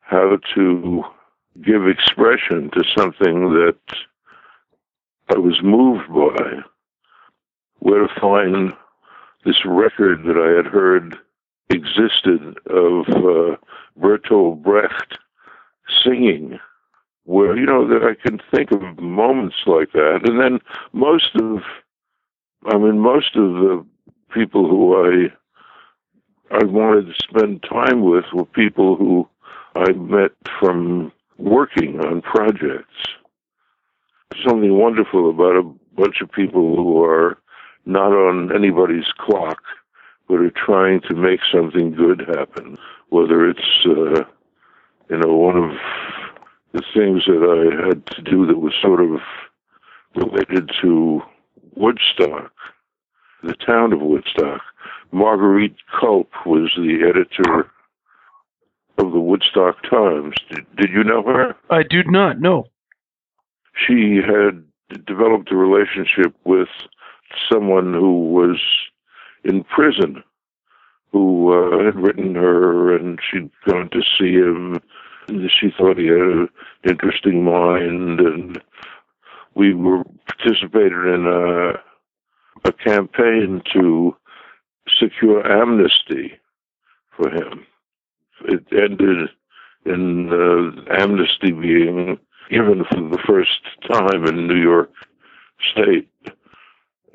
how 0.00 0.38
to 0.54 1.04
give 1.62 1.86
expression 1.86 2.70
to 2.72 2.84
something 2.96 3.52
that 3.52 3.78
I 5.28 5.38
was 5.38 5.62
moved 5.62 6.08
by. 6.08 6.62
Where 7.78 8.06
to 8.06 8.20
find 8.20 8.74
this 9.44 9.64
record 9.64 10.24
that 10.24 10.36
I 10.36 10.54
had 10.56 10.66
heard 10.66 11.16
existed 11.70 12.58
of 12.66 13.08
uh, 13.08 13.56
Bertolt 13.98 14.62
Brecht 14.62 15.18
singing 16.04 16.58
where 17.30 17.56
you 17.56 17.64
know 17.64 17.86
that 17.86 18.02
I 18.02 18.14
can 18.20 18.40
think 18.52 18.72
of 18.72 18.98
moments 18.98 19.56
like 19.66 19.92
that, 19.92 20.22
and 20.24 20.40
then 20.40 20.58
most 20.92 21.34
of, 21.36 21.62
I 22.66 22.76
mean, 22.76 22.98
most 22.98 23.36
of 23.36 23.54
the 23.54 23.86
people 24.32 24.68
who 24.68 24.94
I 24.94 25.32
I 26.52 26.64
wanted 26.64 27.06
to 27.06 27.14
spend 27.22 27.62
time 27.62 28.02
with 28.02 28.24
were 28.34 28.44
people 28.44 28.96
who 28.96 29.28
I 29.76 29.92
met 29.92 30.32
from 30.58 31.12
working 31.38 32.00
on 32.00 32.22
projects. 32.22 33.06
Something 34.44 34.76
wonderful 34.76 35.30
about 35.30 35.56
a 35.56 35.62
bunch 35.96 36.20
of 36.20 36.30
people 36.32 36.76
who 36.76 37.02
are 37.02 37.38
not 37.86 38.12
on 38.12 38.54
anybody's 38.54 39.10
clock, 39.18 39.62
but 40.28 40.40
are 40.40 40.50
trying 40.50 41.00
to 41.02 41.14
make 41.14 41.40
something 41.52 41.92
good 41.94 42.20
happen. 42.28 42.76
Whether 43.08 43.48
it's 43.48 43.86
uh, 43.86 44.24
you 45.08 45.18
know 45.18 45.34
one 45.34 45.56
of 45.56 45.76
the 46.72 46.82
things 46.94 47.24
that 47.26 47.42
I 47.42 47.86
had 47.86 48.06
to 48.16 48.22
do 48.22 48.44
that 48.46 48.58
was 48.58 48.74
sort 48.82 49.00
of 49.00 49.20
related 50.14 50.70
to 50.82 51.22
Woodstock, 51.74 52.52
the 53.42 53.54
town 53.54 53.92
of 53.92 54.00
Woodstock. 54.00 54.60
Marguerite 55.12 55.76
Culp 55.98 56.30
was 56.46 56.72
the 56.76 57.04
editor 57.08 57.70
of 58.98 59.12
the 59.12 59.20
Woodstock 59.20 59.82
Times. 59.88 60.34
Did, 60.50 60.66
did 60.76 60.90
you 60.90 61.02
know 61.04 61.22
her? 61.22 61.56
I 61.68 61.82
do 61.82 62.02
not 62.04 62.40
know. 62.40 62.66
She 63.74 64.16
had 64.16 64.64
developed 65.06 65.50
a 65.50 65.56
relationship 65.56 66.34
with 66.44 66.68
someone 67.50 67.94
who 67.94 68.30
was 68.30 68.60
in 69.44 69.64
prison 69.64 70.22
who 71.12 71.52
uh, 71.52 71.84
had 71.84 71.96
written 71.96 72.34
her 72.36 72.94
and 72.94 73.18
she'd 73.20 73.50
gone 73.66 73.88
to 73.90 74.00
see 74.18 74.34
him 74.34 74.80
she 75.30 75.70
thought 75.76 75.98
he 75.98 76.06
had 76.06 76.20
an 76.20 76.48
interesting 76.88 77.44
mind, 77.44 78.20
and 78.20 78.60
we 79.54 79.74
were 79.74 80.04
participated 80.26 81.06
in 81.06 81.26
a, 81.26 82.68
a 82.68 82.72
campaign 82.72 83.62
to 83.72 84.16
secure 84.98 85.46
amnesty 85.50 86.32
for 87.16 87.30
him. 87.30 87.66
It 88.44 88.64
ended 88.72 89.28
in 89.84 90.30
uh, 90.30 90.94
amnesty 91.02 91.52
being 91.52 92.18
given 92.50 92.84
for 92.90 93.08
the 93.08 93.22
first 93.26 93.60
time 93.90 94.26
in 94.26 94.46
New 94.46 94.60
York 94.60 94.90
State, 95.72 96.10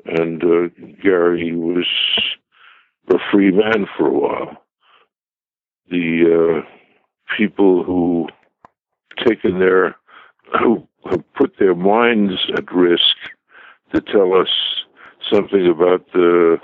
and 0.04 0.42
uh, 0.42 0.68
Gary 1.02 1.52
was 1.54 1.86
a 3.10 3.16
free 3.30 3.50
man 3.50 3.86
for 3.96 4.08
a 4.08 4.18
while. 4.18 4.62
The 5.90 6.62
uh, 6.64 7.36
people 7.36 7.84
who 7.84 8.28
taken 9.26 9.58
their 9.58 9.96
who 10.58 10.86
have 11.10 11.24
put 11.34 11.58
their 11.58 11.74
minds 11.74 12.34
at 12.56 12.72
risk 12.72 13.16
to 13.94 14.00
tell 14.00 14.34
us 14.34 14.48
something 15.30 15.66
about 15.66 16.06
the 16.12 16.58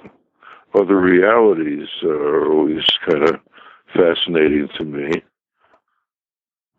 other 0.74 0.96
realities 0.96 1.88
are 2.02 2.50
always 2.50 2.84
kind 3.06 3.28
of 3.28 3.40
fascinating 3.94 4.68
to 4.78 4.84
me. 4.84 5.22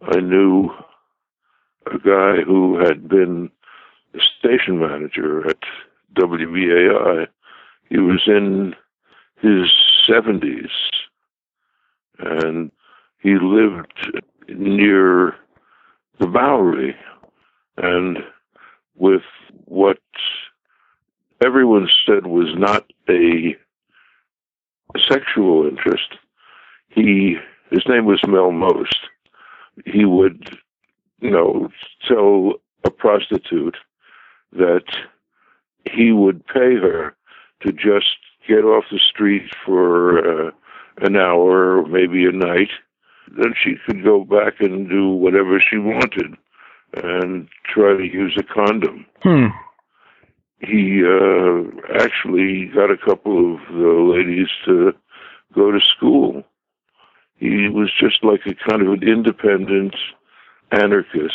I 0.02 0.20
knew 0.20 0.70
a 1.86 1.98
guy 2.00 2.42
who 2.46 2.78
had 2.80 3.08
been 3.08 3.52
a 4.14 4.20
station 4.40 4.80
manager 4.80 5.48
at 5.48 5.60
WBAI. 6.16 7.28
He 7.90 7.98
was 7.98 8.22
in 8.28 8.76
his 9.42 9.70
70s 10.10 10.70
and 12.20 12.72
he 13.20 13.36
lived 13.40 14.22
near 14.50 15.36
the 16.24 16.30
Bowery 16.30 16.96
and 17.76 18.20
with 18.96 19.24
what 19.66 20.00
everyone 21.44 21.90
said 22.06 22.28
was 22.28 22.56
not 22.56 22.86
a 23.10 23.58
sexual 25.10 25.68
interest. 25.68 26.16
He 26.88 27.36
his 27.72 27.84
name 27.90 28.06
was 28.06 28.22
Mel 28.26 28.52
Most. 28.52 29.00
He 29.86 30.06
would, 30.06 30.58
you 31.20 31.30
know, 31.30 31.70
tell 32.08 32.54
a 32.86 32.90
prostitute 32.90 33.76
that 34.54 34.86
he 35.92 36.14
would 36.14 36.46
pay 36.48 36.76
her 36.76 37.18
to 37.64 37.74
just 37.74 38.16
get 38.48 38.64
off 38.64 38.86
the 38.90 39.00
street 39.00 39.54
for 39.66 40.20
uh, 40.20 40.52
an 41.02 41.18
hour 41.18 41.80
or 41.80 41.86
maybe 41.86 42.26
a 42.26 42.32
night 42.32 42.70
then 43.32 43.54
she 43.62 43.76
could 43.86 44.04
go 44.04 44.24
back 44.24 44.60
and 44.60 44.90
do 44.90 45.10
whatever 45.10 45.60
she 45.60 45.78
wanted 45.78 46.36
and 46.96 47.48
try 47.66 47.96
to 47.96 48.04
use 48.04 48.38
a 48.38 48.44
condom. 48.44 49.06
Hmm. 49.22 49.48
He 50.60 51.04
uh, 51.04 51.64
actually 52.00 52.68
got 52.74 52.92
a 52.92 52.98
couple 52.98 53.56
of 53.56 53.60
the 53.74 54.14
ladies 54.16 54.48
to 54.66 54.94
go 55.54 55.72
to 55.72 55.80
school. 55.80 56.44
He 57.38 57.68
was 57.68 57.92
just 58.00 58.24
like 58.24 58.42
a 58.46 58.56
kind 58.70 58.82
of 58.82 58.94
an 58.94 59.04
independent 59.04 59.96
anarchist 60.72 61.34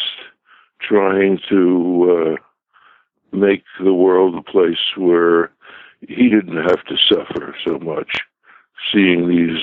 trying 0.80 1.38
to 1.49 2.38
uh, 2.38 3.37
make 3.37 3.64
the 3.83 3.92
world 3.92 4.35
a 4.35 4.50
place 4.50 4.78
where 4.97 5.50
he 6.00 6.28
didn't 6.28 6.57
have 6.57 6.85
to 6.87 6.97
suffer 6.97 7.54
so 7.66 7.78
much 7.78 8.18
seeing 8.92 9.28
these 9.28 9.62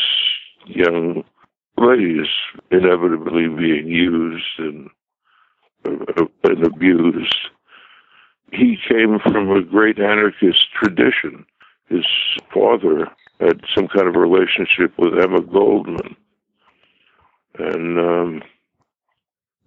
young 0.67 1.24
ladies 1.77 2.27
inevitably 2.72 3.48
being 3.48 3.88
used 3.88 4.46
and, 4.58 4.89
uh, 5.86 6.25
and 6.44 6.65
abused. 6.65 7.36
he 8.51 8.77
came 8.88 9.20
from 9.20 9.51
a 9.51 9.62
great 9.62 10.00
anarchist 10.00 10.67
tradition. 10.74 11.46
His 11.89 12.05
father 12.53 13.10
had 13.39 13.62
some 13.75 13.88
kind 13.88 14.08
of 14.08 14.15
relationship 14.15 14.94
with 14.98 15.20
Emma 15.20 15.41
Goldman. 15.41 16.15
And 17.58 18.00
um, 18.00 18.44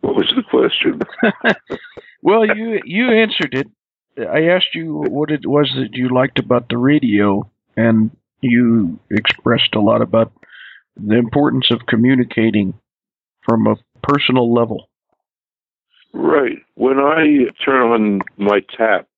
what 0.00 0.16
was 0.16 0.32
the 0.34 0.42
question? 0.42 1.00
well, 2.22 2.44
you 2.46 2.80
you 2.84 3.10
answered 3.10 3.54
it. 3.54 3.68
I 4.18 4.48
asked 4.48 4.74
you 4.74 5.04
what 5.08 5.30
it 5.30 5.46
was 5.46 5.72
that 5.76 5.94
you 5.94 6.08
liked 6.08 6.38
about 6.38 6.68
the 6.68 6.76
radio, 6.76 7.48
and 7.76 8.10
you 8.40 8.98
expressed 9.10 9.74
a 9.74 9.80
lot 9.80 10.02
about 10.02 10.32
the 10.98 11.16
importance 11.16 11.70
of 11.70 11.86
communicating 11.86 12.74
from 13.48 13.66
a 13.66 13.76
personal 14.02 14.52
level. 14.52 14.88
Right. 16.12 16.58
When 16.74 16.98
I 16.98 17.50
turn 17.64 17.82
on 17.82 18.20
my 18.36 18.60
tap 18.76 19.08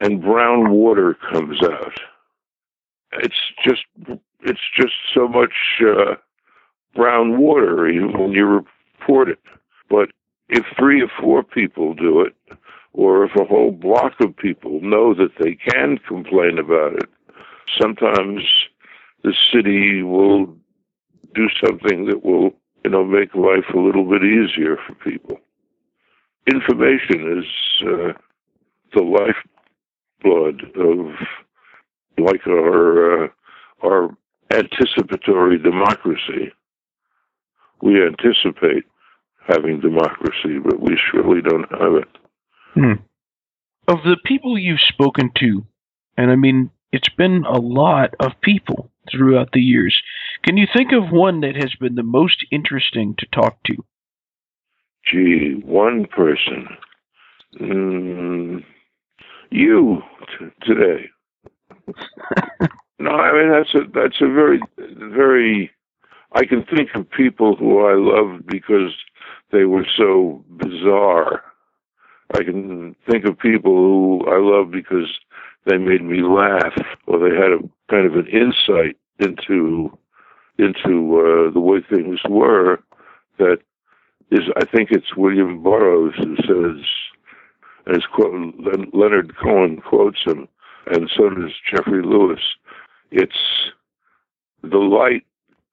and 0.00 0.22
brown 0.22 0.70
water 0.70 1.16
comes 1.32 1.58
out, 1.62 1.92
it's 3.12 3.34
just 3.64 3.82
it's 4.40 4.60
just 4.76 4.92
so 5.14 5.26
much 5.26 5.52
uh, 5.80 6.14
brown 6.94 7.38
water 7.38 7.84
when 7.84 8.32
you 8.32 8.46
report 8.46 9.28
it. 9.28 9.40
But 9.90 10.10
if 10.48 10.64
three 10.78 11.02
or 11.02 11.10
four 11.20 11.42
people 11.42 11.94
do 11.94 12.20
it, 12.20 12.34
or 12.92 13.24
if 13.24 13.32
a 13.36 13.44
whole 13.44 13.72
block 13.72 14.14
of 14.20 14.36
people 14.36 14.80
know 14.80 15.14
that 15.14 15.32
they 15.40 15.54
can 15.54 15.98
complain 16.06 16.58
about 16.58 16.94
it, 16.94 17.08
sometimes 17.80 18.42
the 19.22 19.34
city 19.52 20.02
will 20.02 20.46
do 21.34 21.48
something 21.64 22.06
that 22.06 22.24
will, 22.24 22.50
you 22.84 22.90
know, 22.90 23.04
make 23.04 23.34
life 23.34 23.64
a 23.74 23.78
little 23.78 24.04
bit 24.04 24.22
easier 24.22 24.76
for 24.86 24.94
people. 24.94 25.38
Information 26.50 27.38
is 27.38 27.86
uh, 27.86 28.12
the 28.94 29.34
lifeblood 30.24 30.62
of, 30.76 31.12
like 32.18 32.46
our 32.46 33.24
uh, 33.24 33.28
our 33.84 34.16
anticipatory 34.50 35.58
democracy. 35.58 36.52
We 37.82 38.02
anticipate 38.02 38.84
having 39.46 39.80
democracy, 39.80 40.58
but 40.64 40.80
we 40.80 40.98
surely 41.10 41.40
don't 41.42 41.70
have 41.70 41.94
it. 41.94 42.08
Hmm. 42.74 42.92
Of 43.86 44.02
the 44.04 44.16
people 44.24 44.58
you've 44.58 44.80
spoken 44.80 45.30
to, 45.36 45.64
and 46.16 46.30
I 46.30 46.36
mean, 46.36 46.70
it's 46.92 47.08
been 47.10 47.44
a 47.44 47.58
lot 47.58 48.14
of 48.20 48.32
people 48.40 48.90
throughout 49.10 49.50
the 49.52 49.60
years. 49.60 50.00
Can 50.44 50.56
you 50.56 50.66
think 50.72 50.92
of 50.92 51.10
one 51.10 51.40
that 51.40 51.56
has 51.56 51.74
been 51.80 51.94
the 51.94 52.02
most 52.02 52.46
interesting 52.50 53.14
to 53.18 53.26
talk 53.26 53.62
to? 53.64 53.74
Gee, 55.10 55.60
one 55.64 56.06
person. 56.06 56.68
Mm, 57.60 58.64
you 59.50 60.02
t- 60.38 60.46
today. 60.62 61.08
no, 62.98 63.10
I 63.10 63.32
mean 63.32 63.50
that's 63.50 63.74
a 63.74 63.90
that's 63.92 64.20
a 64.20 64.26
very 64.32 64.60
very. 64.76 65.70
I 66.32 66.44
can 66.44 66.62
think 66.64 66.90
of 66.94 67.10
people 67.10 67.56
who 67.56 67.86
I 67.86 67.94
loved 67.94 68.46
because 68.46 68.92
they 69.50 69.64
were 69.64 69.86
so 69.96 70.44
bizarre. 70.50 71.42
I 72.34 72.44
can 72.44 72.94
think 73.10 73.24
of 73.24 73.38
people 73.38 73.72
who 73.72 74.26
I 74.28 74.38
love 74.38 74.70
because 74.70 75.08
they 75.66 75.78
made 75.78 76.02
me 76.02 76.22
laugh 76.22 76.74
or 77.06 77.18
they 77.18 77.34
had 77.34 77.52
a 77.52 77.58
kind 77.90 78.06
of 78.06 78.14
an 78.14 78.26
insight 78.26 78.96
into 79.18 79.96
into 80.58 81.18
uh, 81.18 81.52
the 81.52 81.60
way 81.60 81.78
things 81.80 82.20
were 82.28 82.78
that 83.38 83.58
is 84.30 84.40
I 84.56 84.64
think 84.64 84.90
it's 84.90 85.16
William 85.16 85.62
Burroughs 85.62 86.14
who 86.16 86.36
says 86.36 86.84
as 87.94 88.02
quote, 88.14 88.54
Leonard 88.92 89.34
Cohen 89.36 89.80
quotes 89.80 90.22
him 90.24 90.48
and 90.86 91.10
so 91.16 91.30
does 91.30 91.52
Geoffrey 91.70 92.02
Lewis 92.02 92.40
it's 93.10 93.38
the 94.62 94.78
light 94.78 95.24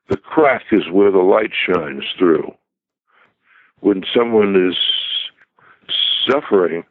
the 0.09 0.17
crack 0.17 0.63
is 0.71 0.83
where 0.91 1.11
the 1.11 1.17
light 1.17 1.51
shines 1.67 2.03
through. 2.17 2.53
When 3.79 4.03
someone 4.15 4.55
is 4.55 4.77
suffering 6.29 6.83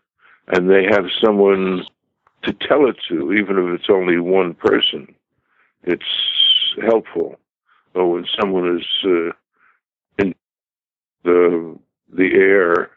and 0.49 0.69
they 0.69 0.85
have 0.91 1.05
someone 1.25 1.85
to 2.45 2.53
tell 2.53 2.89
it 2.89 2.97
to, 3.09 3.33
even 3.33 3.59
if 3.59 3.81
it's 3.81 3.91
only 3.91 4.19
one 4.19 4.55
person, 4.55 5.15
it's 5.83 6.05
helpful. 6.83 7.39
Or 7.95 8.13
when 8.13 8.27
someone 8.39 8.79
is 8.79 8.87
uh, 9.05 9.33
in 10.19 10.35
the 11.23 11.79
the 12.13 12.35
air, 12.35 12.91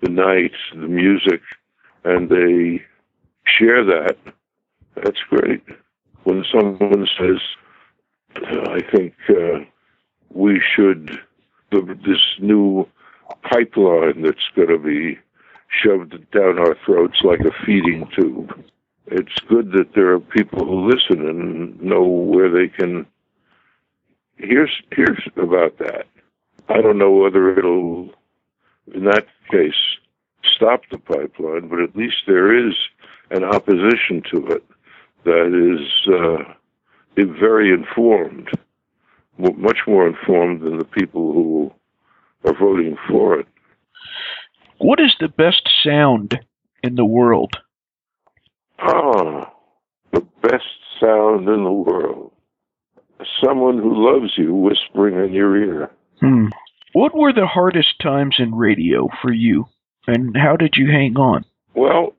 the 0.00 0.08
night, 0.08 0.52
the 0.72 0.88
music, 0.88 1.40
and 2.04 2.28
they 2.28 2.82
share 3.44 3.84
that, 3.84 4.16
that's 4.94 5.20
great. 5.28 5.62
When 6.24 6.44
someone 6.50 7.06
says, 7.18 7.40
"I 8.36 8.80
think 8.94 9.14
uh, 9.28 9.60
we 10.30 10.60
should," 10.60 11.18
this 11.70 12.24
new 12.38 12.88
pipeline 13.42 14.22
that's 14.22 14.48
going 14.56 14.68
to 14.68 14.78
be 14.78 15.18
shoved 15.68 16.30
down 16.30 16.58
our 16.58 16.76
throats 16.84 17.20
like 17.22 17.40
a 17.40 17.52
feeding 17.64 18.08
tube. 18.16 18.64
It's 19.10 19.38
good 19.48 19.72
that 19.72 19.94
there 19.94 20.12
are 20.12 20.20
people 20.20 20.64
who 20.64 20.90
listen 20.90 21.26
and 21.26 21.80
know 21.80 22.02
where 22.02 22.50
they 22.50 22.68
can. 22.68 23.06
Here's 24.36 24.70
here's 24.92 25.22
about 25.36 25.78
that. 25.78 26.06
I 26.68 26.80
don't 26.82 26.98
know 26.98 27.12
whether 27.12 27.58
it'll, 27.58 28.10
in 28.92 29.04
that 29.04 29.26
case, 29.50 29.98
stop 30.44 30.82
the 30.90 30.98
pipeline, 30.98 31.68
but 31.68 31.80
at 31.80 31.96
least 31.96 32.16
there 32.26 32.54
is 32.54 32.74
an 33.30 33.44
opposition 33.44 34.22
to 34.30 34.46
it 34.48 34.64
that 35.24 35.52
is 35.54 36.12
uh, 36.12 36.54
very 37.16 37.72
informed, 37.72 38.48
much 39.38 39.78
more 39.86 40.06
informed 40.06 40.62
than 40.62 40.78
the 40.78 40.84
people 40.84 41.32
who 41.32 41.72
are 42.44 42.54
voting 42.54 42.96
for 43.08 43.40
it. 43.40 43.46
What 44.78 45.00
is 45.00 45.14
the 45.18 45.28
best 45.28 45.68
sound 45.82 46.38
in 46.82 46.94
the 46.94 47.04
world? 47.04 47.56
Oh, 48.80 49.44
the 50.12 50.20
best 50.42 50.64
sound 51.00 51.48
in 51.48 51.64
the 51.64 51.72
world. 51.72 52.32
Someone 53.44 53.78
who 53.78 53.92
loves 53.94 54.32
you 54.36 54.54
whispering 54.54 55.16
in 55.24 55.32
your 55.32 55.56
ear. 55.56 55.90
Hmm. 56.20 56.46
What 56.92 57.16
were 57.16 57.32
the 57.32 57.46
hardest 57.46 58.00
times 58.00 58.36
in 58.38 58.54
radio 58.54 59.08
for 59.20 59.32
you, 59.32 59.66
and 60.06 60.36
how 60.36 60.56
did 60.56 60.74
you 60.76 60.90
hang 60.90 61.16
on? 61.16 61.44
Well, 61.74 62.14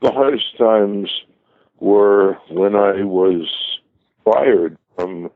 the 0.00 0.10
hardest 0.10 0.56
times 0.56 1.10
were 1.80 2.38
when 2.50 2.76
I 2.76 3.04
was 3.04 3.48
fired 4.24 4.76
from 4.96 5.30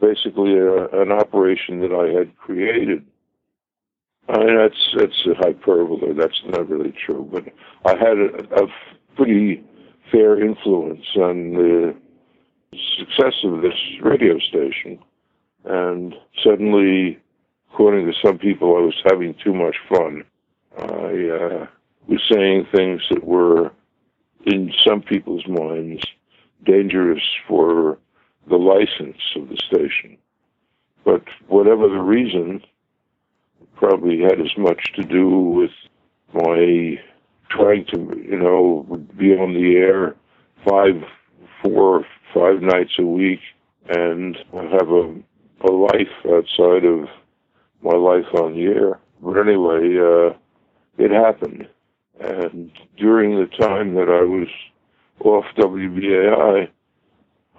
basically 0.00 0.56
a, 0.58 0.86
an 0.88 1.12
operation 1.12 1.80
that 1.80 1.92
I 1.92 2.18
had 2.18 2.36
created 2.36 3.04
I 4.30 4.38
mean, 4.38 4.56
that's 4.56 4.94
that's 4.96 5.26
a 5.26 5.34
hyperbole. 5.34 6.12
That's 6.16 6.40
not 6.46 6.68
really 6.68 6.92
true. 6.92 7.28
But 7.32 7.44
I 7.84 7.96
had 7.98 8.16
a, 8.16 8.62
a 8.62 8.68
pretty 9.16 9.64
fair 10.10 10.42
influence 10.42 11.04
on 11.16 11.54
the 11.54 11.94
success 12.98 13.34
of 13.44 13.62
this 13.62 13.74
radio 14.02 14.38
station, 14.38 14.98
and 15.64 16.14
suddenly, 16.42 17.18
according 17.72 18.06
to 18.06 18.12
some 18.24 18.38
people, 18.38 18.76
I 18.76 18.80
was 18.80 19.02
having 19.04 19.34
too 19.42 19.54
much 19.54 19.76
fun. 19.88 20.24
I 20.78 20.84
uh, 20.84 21.66
was 22.06 22.22
saying 22.30 22.66
things 22.74 23.02
that 23.10 23.24
were, 23.24 23.72
in 24.46 24.72
some 24.86 25.02
people's 25.02 25.46
minds, 25.46 26.02
dangerous 26.64 27.22
for 27.48 27.98
the 28.48 28.56
license 28.56 29.20
of 29.36 29.48
the 29.48 29.56
station. 29.56 30.16
But 31.04 31.22
whatever 31.48 31.88
the 31.88 32.00
reason, 32.00 32.62
probably 33.74 34.20
had 34.20 34.40
as 34.40 34.56
much 34.58 34.92
to 34.94 35.02
do 35.02 35.28
with 35.28 35.70
my 36.34 37.00
trying 37.50 37.84
to, 37.86 37.98
you 38.24 38.38
know, 38.38 38.86
be 39.18 39.32
on 39.32 39.54
the 39.54 39.76
air 39.76 40.14
five, 40.68 41.02
four, 41.62 42.04
five 42.34 42.62
nights 42.62 42.92
a 42.98 43.04
week 43.04 43.40
and 43.88 44.36
have 44.52 44.88
a, 44.88 45.14
a 45.68 45.70
life 45.70 46.08
outside 46.26 46.84
of 46.84 47.08
my 47.82 47.96
life 47.96 48.26
on 48.34 48.54
the 48.54 48.66
air. 48.66 49.00
But 49.22 49.38
anyway, 49.38 49.96
uh, 49.98 50.36
it 50.98 51.10
happened. 51.10 51.68
And 52.20 52.70
during 52.96 53.36
the 53.36 53.46
time 53.56 53.94
that 53.94 54.08
I 54.08 54.22
was 54.22 54.48
off 55.24 55.44
WBAI, 55.56 56.68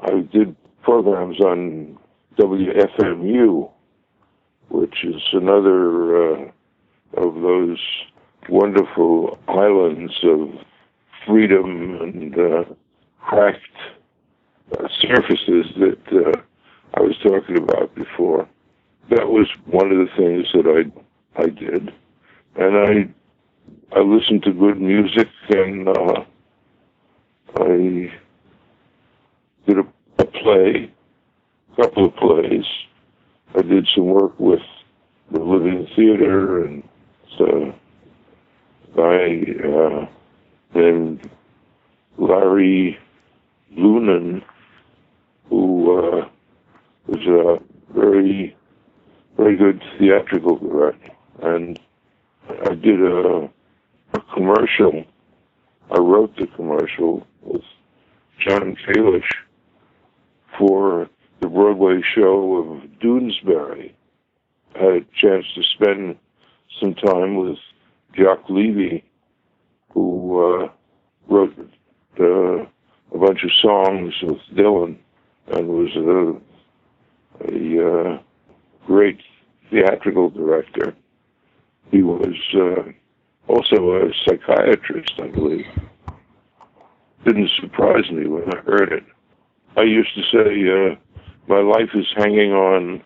I 0.04 0.19
did 0.32 0.56
programs 0.84 1.39
on 1.39 1.97
WFMU, 2.39 3.69
which 4.69 5.04
is 5.04 5.21
another 5.34 6.34
uh, 6.34 6.51
of 7.17 7.36
those 7.41 7.80
wonderful 8.49 9.38
islands 9.47 10.13
of 10.23 10.49
freedom 11.25 11.99
and 12.01 12.38
uh, 12.38 12.63
cracked 13.21 13.60
uh, 14.77 14.88
surfaces 15.01 15.65
that 15.77 15.99
uh, 16.12 16.41
I 16.95 17.01
was 17.01 17.15
talking 17.23 17.58
about 17.58 17.93
before. 17.95 18.47
That 19.10 19.27
was 19.27 19.47
one 19.65 19.91
of 19.91 19.97
the 19.97 20.08
things 20.17 20.47
that 20.54 20.67
I 20.67 21.41
I 21.41 21.47
did, 21.47 21.93
and 22.56 22.77
I 22.77 23.97
I 23.97 24.01
listened 24.01 24.43
to 24.43 24.54
good 24.54 24.80
music 24.80 25.27
and 25.49 25.88
uh, 25.88 26.23
I 27.58 28.12
did 29.67 29.77
a, 29.77 29.86
a 30.19 30.25
play, 30.25 30.91
a 31.73 31.82
couple 31.82 32.06
of 32.06 32.15
plays. 32.15 32.65
I 33.56 33.62
did 33.62 33.88
some 33.93 34.06
work 34.06 34.39
with 34.39 34.62
the 35.32 35.39
Living 35.39 35.88
Theater 35.95 36.63
and 36.65 36.84
a 37.41 37.73
guy 38.95 39.45
uh, 39.67 40.06
named 40.73 41.30
Larry 42.17 42.97
Lunan, 43.77 44.43
who 45.49 45.97
uh, 45.97 46.30
was 47.08 47.25
a 47.27 47.93
very, 47.93 48.56
very 49.38 49.56
good 49.58 49.82
theatrical 49.97 50.58
director. 50.58 51.12
And 51.41 51.80
I 52.65 52.75
did 52.75 53.01
a, 53.01 53.49
a 54.13 54.19
commercial. 54.34 55.04
I 55.89 55.97
wrote 55.99 56.36
the 56.38 56.47
commercial 56.47 57.25
with 57.41 57.63
John 58.39 58.75
Kalish 58.88 59.32
for 60.58 61.10
the 61.39 61.47
Broadway 61.47 62.01
show 62.15 62.58
of 62.58 62.89
Doonesbury. 62.99 63.93
I 64.75 64.80
had 64.80 64.93
a 64.93 65.06
chance 65.19 65.45
to 65.56 65.63
spend 65.63 66.17
some 66.80 66.93
time 66.93 67.36
with 67.36 67.58
Jacques 68.15 68.50
Levy, 68.50 69.04
who 69.93 70.63
uh, 70.63 70.69
wrote 71.28 71.56
uh, 72.19 72.65
a 73.13 73.17
bunch 73.17 73.43
of 73.43 73.52
songs 73.62 74.13
with 74.21 74.39
Dylan 74.54 74.97
and 75.47 75.67
was 75.67 75.95
a, 75.95 77.52
a 77.52 78.13
uh, 78.13 78.19
great 78.86 79.19
theatrical 79.69 80.30
director. 80.30 80.93
He 81.91 82.02
was 82.02 82.36
uh, 82.54 82.91
also 83.47 83.95
a 83.95 84.13
psychiatrist, 84.26 85.13
I 85.21 85.28
believe. 85.28 85.65
Didn't 87.26 87.52
surprise 87.60 88.10
me 88.12 88.28
when 88.28 88.43
I 88.54 88.58
heard 88.62 88.91
it. 88.93 89.04
I 89.78 89.84
used 89.84 90.13
to 90.15 90.21
say, 90.32 90.91
uh, 90.91 90.95
my 91.47 91.60
life 91.60 91.89
is 91.93 92.06
hanging 92.15 92.52
on 92.52 93.04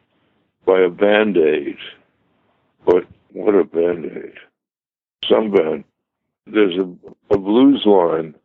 by 0.65 0.82
a 0.82 0.89
band 0.89 1.38
aid. 1.38 1.78
But 2.86 3.06
what 3.34 3.56
a 3.56 3.63
band 3.63 4.06
aid. 4.06 4.34
Band. 5.29 5.83
There's 6.47 6.75
a, 6.77 7.33
a 7.33 7.38
blues 7.38 7.83
line. 7.85 8.35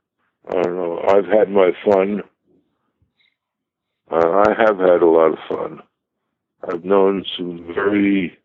I 0.49 0.63
don't 0.63 0.77
know. 0.77 1.03
I've 1.09 1.27
had 1.27 1.51
my 1.51 1.73
fun. 1.85 2.23
Uh, 4.11 4.43
I 4.47 4.55
have 4.59 4.79
had 4.79 5.03
a 5.03 5.07
lot 5.07 5.33
of 5.33 5.39
fun. 5.49 5.81
I've 6.69 6.85
known 6.85 7.25
some 7.37 7.73
very 7.75 8.37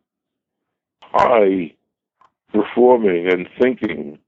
high 1.01 1.73
performing 2.53 3.27
and 3.31 3.47
thinking, 3.59 4.19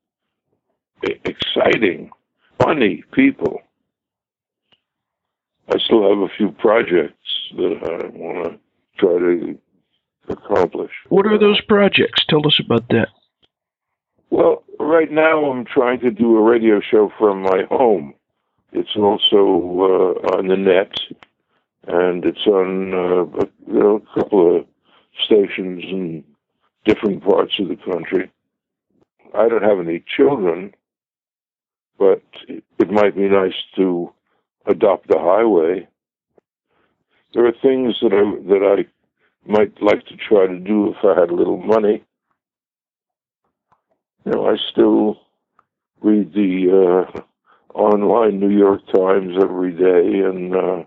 exciting, 1.03 2.09
funny 2.61 3.03
people. 3.13 3.61
I 5.69 5.77
still 5.79 6.09
have 6.09 6.19
a 6.19 6.33
few 6.37 6.51
projects 6.51 7.13
that 7.55 7.77
I 7.83 8.07
want 8.17 8.53
to 8.53 8.59
try 8.97 9.19
to 9.19 9.57
accomplish. 10.29 10.91
What 11.09 11.25
are 11.27 11.37
those 11.37 11.61
projects? 11.61 12.25
Tell 12.29 12.45
us 12.45 12.59
about 12.63 12.87
that. 12.89 13.09
Well, 14.29 14.63
right 14.79 15.11
now 15.11 15.49
I'm 15.51 15.65
trying 15.65 15.99
to 16.01 16.11
do 16.11 16.37
a 16.37 16.41
radio 16.41 16.81
show 16.81 17.11
from 17.17 17.41
my 17.41 17.63
home. 17.69 18.13
It's 18.73 18.95
also 18.95 19.37
uh, 19.37 20.35
on 20.37 20.47
the 20.47 20.57
net, 20.57 20.93
and 21.87 22.25
it's 22.25 22.45
on 22.45 22.93
uh, 22.93 23.41
a, 23.41 23.47
you 23.67 23.79
know, 23.79 23.95
a 23.95 24.19
couple 24.19 24.57
of 24.57 24.65
stations 25.23 25.83
in 25.83 26.23
different 26.85 27.23
parts 27.23 27.53
of 27.59 27.69
the 27.69 27.77
country. 27.77 28.29
I 29.33 29.47
don't 29.47 29.63
have 29.63 29.79
any 29.79 30.03
children, 30.15 30.73
but 31.97 32.21
it 32.47 32.91
might 32.91 33.15
be 33.15 33.29
nice 33.29 33.55
to 33.77 34.13
adopt 34.65 35.07
the 35.07 35.19
highway. 35.19 35.87
There 37.33 37.45
are 37.45 37.53
things 37.61 37.95
that 38.01 38.13
I 38.13 38.47
that 38.49 38.85
I 38.85 39.49
might 39.49 39.81
like 39.81 40.05
to 40.07 40.17
try 40.17 40.47
to 40.47 40.59
do 40.59 40.89
if 40.89 40.97
I 41.03 41.19
had 41.19 41.29
a 41.29 41.35
little 41.35 41.57
money. 41.57 42.03
You 44.25 44.31
know, 44.33 44.47
I 44.47 44.55
still 44.71 45.19
read 46.01 46.33
the 46.33 47.07
uh, 47.15 47.21
online 47.73 48.39
New 48.39 48.49
York 48.49 48.81
Times 48.93 49.35
every 49.41 49.71
day 49.71 50.19
and 50.25 50.55
uh, 50.55 50.83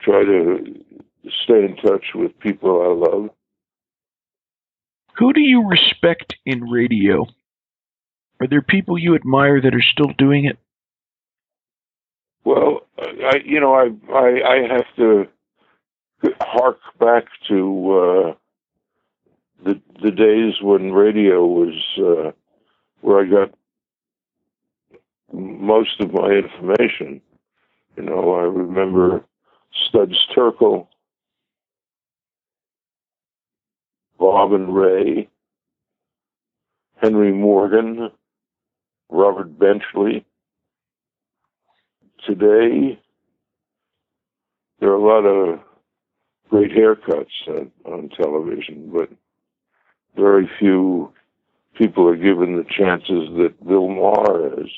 try 0.00 0.24
to 0.24 0.84
stay 1.44 1.64
in 1.64 1.76
touch 1.76 2.06
with 2.14 2.38
people 2.38 2.82
I 2.82 3.10
love. 3.10 3.30
Who 5.16 5.32
do 5.32 5.40
you 5.40 5.66
respect 5.68 6.36
in 6.46 6.64
radio? 6.70 7.26
Are 8.40 8.46
there 8.48 8.62
people 8.62 8.98
you 8.98 9.14
admire 9.14 9.60
that 9.60 9.74
are 9.74 9.84
still 9.92 10.12
doing 10.18 10.46
it? 10.46 10.58
Well, 12.44 12.80
I 12.98 13.40
you 13.44 13.60
know 13.60 13.74
I 13.74 13.90
I, 14.12 14.54
I 14.54 14.74
have 14.74 14.86
to 14.96 15.28
hark 16.40 16.78
back 16.98 17.24
to 17.48 17.92
uh, 17.92 18.34
the 19.64 19.80
the 20.02 20.10
days 20.10 20.54
when 20.60 20.92
radio 20.92 21.46
was 21.46 21.74
uh, 21.98 22.32
where 23.02 23.20
I 23.20 23.28
got 23.28 23.54
most 25.32 26.00
of 26.00 26.12
my 26.12 26.30
information. 26.30 27.20
You 27.96 28.04
know, 28.04 28.34
I 28.34 28.42
remember 28.42 29.22
Studs 29.88 30.16
Terkel, 30.34 30.86
Bob 34.18 34.52
and 34.52 34.74
Ray, 34.74 35.28
Henry 37.02 37.32
Morgan, 37.32 38.10
Robert 39.10 39.58
Benchley. 39.58 40.24
Today, 42.26 42.98
there 44.78 44.90
are 44.90 44.94
a 44.94 45.02
lot 45.02 45.26
of 45.26 45.60
great 46.48 46.70
haircuts 46.70 47.48
on, 47.48 47.72
on 47.84 48.08
television, 48.10 48.90
but 48.92 49.08
very 50.14 50.48
few 50.58 51.12
people 51.76 52.08
are 52.08 52.16
given 52.16 52.56
the 52.56 52.64
chances 52.64 53.28
that 53.38 53.54
Bill 53.66 53.88
Maher 53.88 54.60
is. 54.60 54.70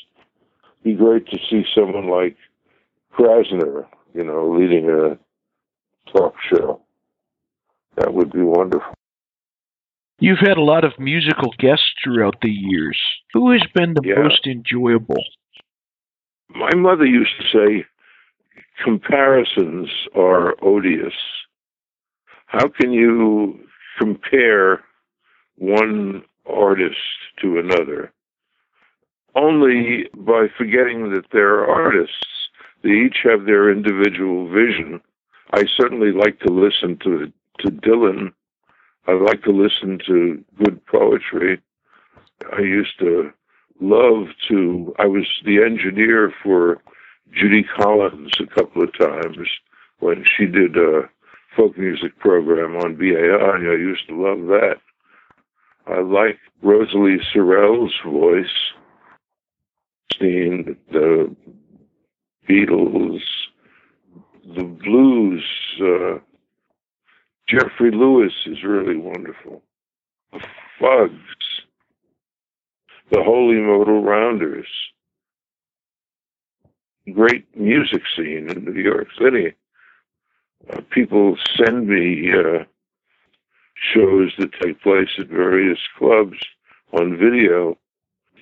Be 0.83 0.95
great 0.95 1.27
to 1.29 1.39
see 1.51 1.65
someone 1.75 2.09
like 2.09 2.37
Krassner, 3.17 3.87
you 4.15 4.25
know, 4.25 4.51
leading 4.51 4.89
a 4.89 5.19
talk 6.13 6.35
show. 6.51 6.81
That 7.97 8.13
would 8.13 8.33
be 8.33 8.43
wonderful. 8.43 8.93
You've 10.19 10.39
had 10.39 10.57
a 10.57 10.63
lot 10.63 10.85
of 10.85 10.93
musical 10.99 11.53
guests 11.59 11.93
throughout 12.03 12.37
the 12.41 12.51
years. 12.51 13.01
Who 13.33 13.51
has 13.53 13.63
been 13.75 13.95
the 13.95 14.03
Yeah. 14.07 14.23
most 14.23 14.47
enjoyable? 14.47 15.23
My 16.49 16.75
mother 16.75 17.05
used 17.05 17.37
to 17.41 17.49
say, 17.49 17.87
comparisons 18.85 19.91
are 20.15 20.55
odious. 20.63 21.15
How 22.47 22.69
can 22.69 22.93
you 22.93 23.67
compare 23.99 24.85
one 25.57 26.25
artist 26.47 26.97
to 27.41 27.59
another? 27.59 28.13
Only 29.35 30.09
by 30.17 30.47
forgetting 30.57 31.13
that 31.13 31.27
they're 31.33 31.67
artists. 31.67 32.51
They 32.83 32.91
each 32.91 33.19
have 33.25 33.47
their 33.47 33.71
individual 33.71 34.49
vision. 34.49 35.01
I 35.53 35.65
certainly 35.77 36.13
like 36.13 36.39
to 36.41 36.53
listen 36.53 36.99
to 37.05 37.33
to 37.61 37.71
Dylan. 37.71 38.33
I 39.07 39.13
like 39.13 39.43
to 39.45 39.51
listen 39.51 39.99
to 40.07 40.45
good 40.63 40.85
poetry. 40.87 41.61
I 42.53 42.61
used 42.61 42.99
to 42.99 43.31
love 43.81 44.29
to. 44.49 44.95
I 44.99 45.07
was 45.07 45.27
the 45.45 45.63
engineer 45.63 46.33
for 46.43 46.83
Judy 47.33 47.65
Collins 47.77 48.33
a 48.41 48.47
couple 48.47 48.83
of 48.83 48.97
times 48.99 49.37
when 50.01 50.25
she 50.37 50.47
did 50.47 50.77
a 50.77 51.09
folk 51.57 51.77
music 51.79 52.19
program 52.19 52.77
on 52.77 52.97
BAI. 52.97 53.45
I 53.45 53.77
used 53.77 54.07
to 54.09 54.21
love 54.21 54.47
that. 54.49 54.77
Like 56.15 56.39
Rosalie 56.63 57.19
Sorrels' 57.35 57.91
voice, 58.07 58.47
seeing 60.17 60.77
the 60.93 61.35
Beatles, 62.49 63.21
the 64.55 64.63
blues. 64.63 65.45
Uh, 65.83 66.21
Jeffrey 67.49 67.91
Lewis 67.91 68.33
is 68.47 68.63
really 68.63 68.97
wonderful. 68.97 69.61
The 70.33 70.39
Fugs, 70.81 71.65
the 73.11 73.25
Holy 73.25 73.57
Modal 73.57 74.05
Rounders. 74.05 74.69
Great 77.13 77.45
music 77.57 78.03
scene 78.17 78.49
in 78.51 78.65
New 78.65 78.81
York 78.81 79.09
City. 79.21 79.57
Uh, 80.73 80.81
people 80.93 81.37
send 81.57 81.89
me 81.89 82.31
uh, 82.33 82.63
shows 83.77 84.33
that 84.39 84.53
take 84.63 84.81
place 84.83 85.09
at 85.19 85.29
various 85.29 85.79
clubs 85.99 86.39
on 86.93 87.19
video. 87.19 87.77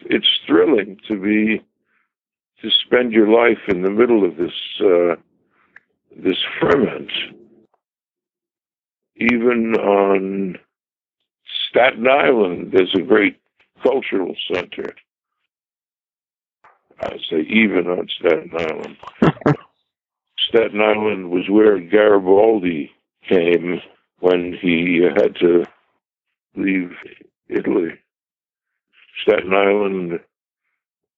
It's 0.04 0.28
thrilling 0.46 0.98
to 1.08 1.18
be 1.18 1.62
to 2.60 2.70
spend 2.84 3.12
your 3.12 3.28
life 3.28 3.58
in 3.68 3.82
the 3.82 3.90
middle 3.90 4.24
of 4.24 4.36
this 4.36 4.52
uh, 4.80 5.16
this 6.16 6.38
ferment. 6.60 7.10
Even 9.16 9.74
on 9.76 10.58
Staten 11.68 12.06
Island, 12.08 12.72
there's 12.72 12.94
a 12.94 13.02
great 13.02 13.40
cultural 13.82 14.34
center. 14.52 14.94
I 17.00 17.16
say 17.30 17.40
even 17.48 17.86
on 17.88 18.08
Staten 18.08 18.52
Island. 18.56 18.96
Staten 20.48 20.80
Island 20.80 21.30
was 21.30 21.48
where 21.48 21.78
Garibaldi 21.78 22.90
came 23.28 23.80
when 24.22 24.56
he 24.62 25.00
had 25.02 25.34
to 25.34 25.64
leave 26.54 26.92
Italy. 27.48 27.90
Staten 29.20 29.52
Island 29.52 30.20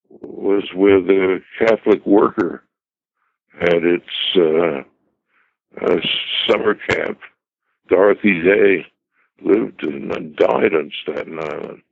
was 0.09 0.65
where 0.75 1.03
the 1.03 1.41
Catholic 1.59 2.05
worker 2.07 2.65
had 3.61 3.85
its 3.85 4.07
uh, 4.37 5.85
uh, 5.85 5.97
summer 6.49 6.75
camp. 6.89 7.19
Dorothy 7.91 8.41
Day 8.43 8.87
lived 9.45 9.83
and 9.83 10.35
died 10.37 10.75
on 10.75 10.91
Staten 11.03 11.39
Island. 11.39 11.83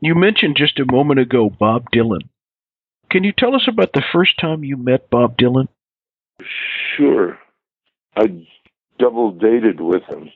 You 0.00 0.16
mentioned 0.16 0.56
just 0.56 0.80
a 0.80 0.92
moment 0.92 1.20
ago 1.20 1.48
Bob 1.48 1.92
Dylan. 1.94 2.28
Can 3.08 3.22
you 3.22 3.32
tell 3.32 3.54
us 3.54 3.68
about 3.68 3.92
the 3.92 4.02
first 4.12 4.40
time 4.40 4.64
you 4.64 4.76
met 4.76 5.10
Bob 5.10 5.38
Dylan? 5.38 5.68
Sure. 6.96 7.38
I 8.16 8.44
double 8.98 9.32
dated 9.32 9.80
with 9.80 10.02
him. 10.04 10.30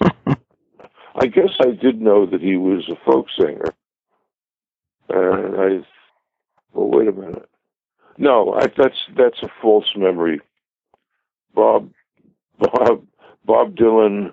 I 1.16 1.26
guess 1.26 1.50
I 1.60 1.70
did 1.70 2.00
know 2.00 2.26
that 2.26 2.40
he 2.42 2.56
was 2.56 2.88
a 2.88 2.96
folk 3.04 3.26
singer. 3.38 3.74
And 5.08 5.56
I, 5.56 5.86
well, 6.72 6.90
wait 6.90 7.08
a 7.08 7.12
minute. 7.12 7.48
No, 8.18 8.54
I, 8.54 8.66
that's 8.76 8.96
that's 9.16 9.42
a 9.42 9.48
false 9.60 9.92
memory. 9.96 10.40
Bob, 11.54 11.90
Bob, 12.58 13.06
Bob 13.44 13.76
Dylan, 13.76 14.32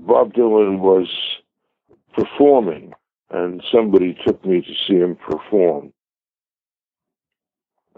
Bob 0.00 0.32
Dylan 0.34 0.78
was 0.80 1.08
performing, 2.14 2.92
and 3.30 3.62
somebody 3.72 4.16
took 4.26 4.44
me 4.44 4.60
to 4.60 4.74
see 4.86 4.98
him 4.98 5.16
perform. 5.16 5.92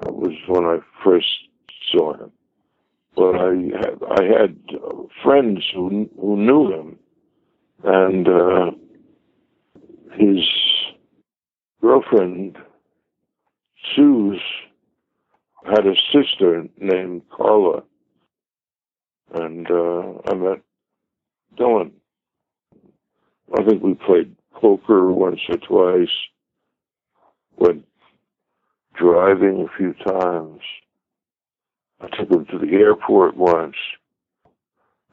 That 0.00 0.14
was 0.14 0.34
when 0.48 0.64
I 0.64 0.78
first 1.04 1.28
saw 1.92 2.14
him. 2.14 2.32
But 3.16 3.36
I 3.36 3.54
had, 3.78 4.02
I 4.18 4.24
had 4.24 4.58
friends 5.22 5.64
who 5.74 6.08
who 6.20 6.36
knew 6.36 6.72
him, 6.72 6.98
and 7.84 8.28
uh, 8.28 8.70
his 10.18 10.38
girlfriend 11.80 12.56
Suze 13.94 14.40
had 15.64 15.86
a 15.86 15.94
sister 16.12 16.66
named 16.78 17.22
Carla, 17.30 17.82
and 19.34 19.70
uh, 19.70 20.12
I 20.26 20.34
met 20.34 20.62
Dylan. 21.58 21.92
I 23.56 23.64
think 23.64 23.82
we 23.82 23.94
played 23.94 24.34
poker 24.52 25.12
once 25.12 25.40
or 25.48 25.56
twice. 25.56 26.14
Went 27.56 27.86
driving 28.94 29.66
a 29.68 29.76
few 29.76 29.94
times. 30.04 30.60
I 32.00 32.08
took 32.16 32.30
him 32.30 32.46
to 32.46 32.58
the 32.58 32.72
airport 32.72 33.36
once. 33.36 33.76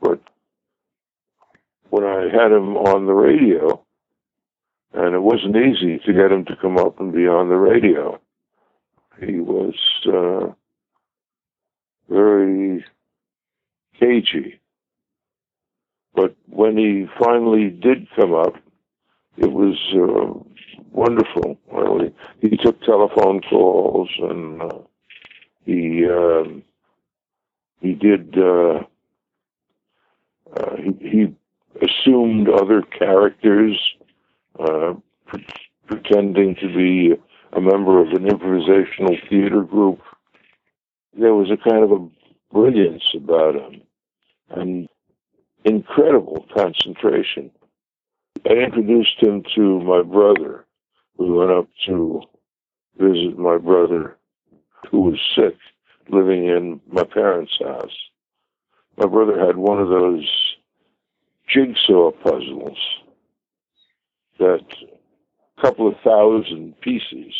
But 0.01 0.19
when 1.89 2.03
I 2.03 2.23
had 2.23 2.51
him 2.51 2.75
on 2.77 3.05
the 3.05 3.13
radio, 3.13 3.83
and 4.93 5.15
it 5.15 5.21
wasn't 5.21 5.55
easy 5.55 5.99
to 6.05 6.13
get 6.13 6.31
him 6.31 6.45
to 6.45 6.55
come 6.55 6.77
up 6.77 6.99
and 6.99 7.13
be 7.13 7.27
on 7.27 7.49
the 7.49 7.55
radio, 7.55 8.19
he 9.19 9.39
was 9.39 9.75
uh, 10.07 10.53
very 12.09 12.83
cagey. 13.99 14.59
But 16.13 16.35
when 16.49 16.77
he 16.77 17.07
finally 17.19 17.69
did 17.69 18.07
come 18.15 18.33
up, 18.33 18.55
it 19.37 19.51
was 19.51 19.77
uh, 19.93 20.39
wonderful. 20.91 21.57
Well, 21.71 21.99
he, 22.41 22.49
he, 22.49 22.57
took 22.57 22.81
telephone 22.81 23.41
calls 23.41 24.09
and 24.19 24.61
uh, 24.61 24.77
he 25.65 26.05
um, 26.05 26.63
he 27.81 27.93
did 27.93 28.37
uh, 28.37 28.81
uh, 30.55 30.75
he, 30.77 31.09
he, 31.09 31.35
assumed 31.81 32.49
other 32.49 32.81
characters, 32.81 33.79
uh, 34.59 34.93
pre- 35.25 35.47
pretending 35.87 36.53
to 36.55 36.67
be 36.67 37.13
a 37.53 37.61
member 37.61 38.01
of 38.01 38.09
an 38.09 38.27
improvisational 38.27 39.17
theater 39.29 39.63
group. 39.63 39.99
There 41.17 41.33
was 41.33 41.49
a 41.49 41.57
kind 41.57 41.83
of 41.83 41.91
a 41.91 42.07
brilliance 42.53 43.03
about 43.15 43.55
him 43.55 43.81
and 44.49 44.89
incredible 45.63 46.45
concentration. 46.53 47.51
I 48.45 48.53
introduced 48.53 49.21
him 49.21 49.43
to 49.55 49.79
my 49.79 50.01
brother. 50.01 50.65
We 51.17 51.31
went 51.31 51.51
up 51.51 51.67
to 51.87 52.21
visit 52.97 53.37
my 53.37 53.57
brother 53.57 54.17
who 54.89 55.01
was 55.01 55.19
sick 55.35 55.55
living 56.09 56.45
in 56.45 56.81
my 56.91 57.03
parents' 57.03 57.57
house. 57.59 57.97
My 58.97 59.07
brother 59.07 59.39
had 59.45 59.57
one 59.57 59.79
of 59.79 59.89
those 59.89 60.27
jigsaw 61.47 62.11
puzzles 62.11 62.77
that 64.39 64.65
a 65.57 65.61
couple 65.61 65.87
of 65.87 65.95
thousand 66.03 66.79
pieces. 66.81 67.33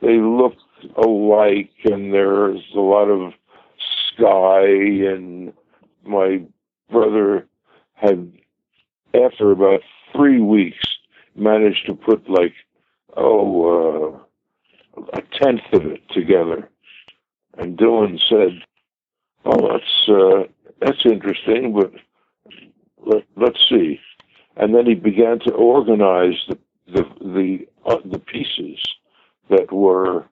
They 0.00 0.18
look 0.18 0.54
alike, 0.96 1.70
and 1.84 2.12
there's 2.12 2.62
a 2.74 2.80
lot 2.80 3.08
of 3.08 3.32
sky, 4.12 4.64
and 4.64 5.52
my 6.04 6.42
brother 6.90 7.46
had, 7.94 8.32
after 9.14 9.50
about 9.50 9.80
three 10.14 10.40
weeks, 10.40 10.86
managed 11.34 11.86
to 11.86 11.94
put 11.94 12.28
like, 12.30 12.54
oh, 13.16 14.22
uh, 14.96 15.02
a 15.12 15.22
tenth 15.42 15.60
of 15.72 15.86
it 15.86 16.02
together. 16.10 16.69
And 17.58 17.78
Dylan 17.78 18.18
said, 18.28 18.62
"Oh, 19.44 19.68
that's 19.68 20.08
uh, 20.08 20.52
that's 20.80 21.04
interesting, 21.04 21.74
but 21.74 21.92
let, 22.98 23.24
let's 23.36 23.60
see." 23.68 24.00
And 24.56 24.74
then 24.74 24.86
he 24.86 24.94
began 24.94 25.38
to 25.40 25.52
organize 25.52 26.34
the 26.48 26.58
the 26.86 27.04
the, 27.20 27.66
uh, 27.86 27.98
the 28.04 28.18
pieces 28.18 28.78
that 29.48 29.72
were 29.72 30.26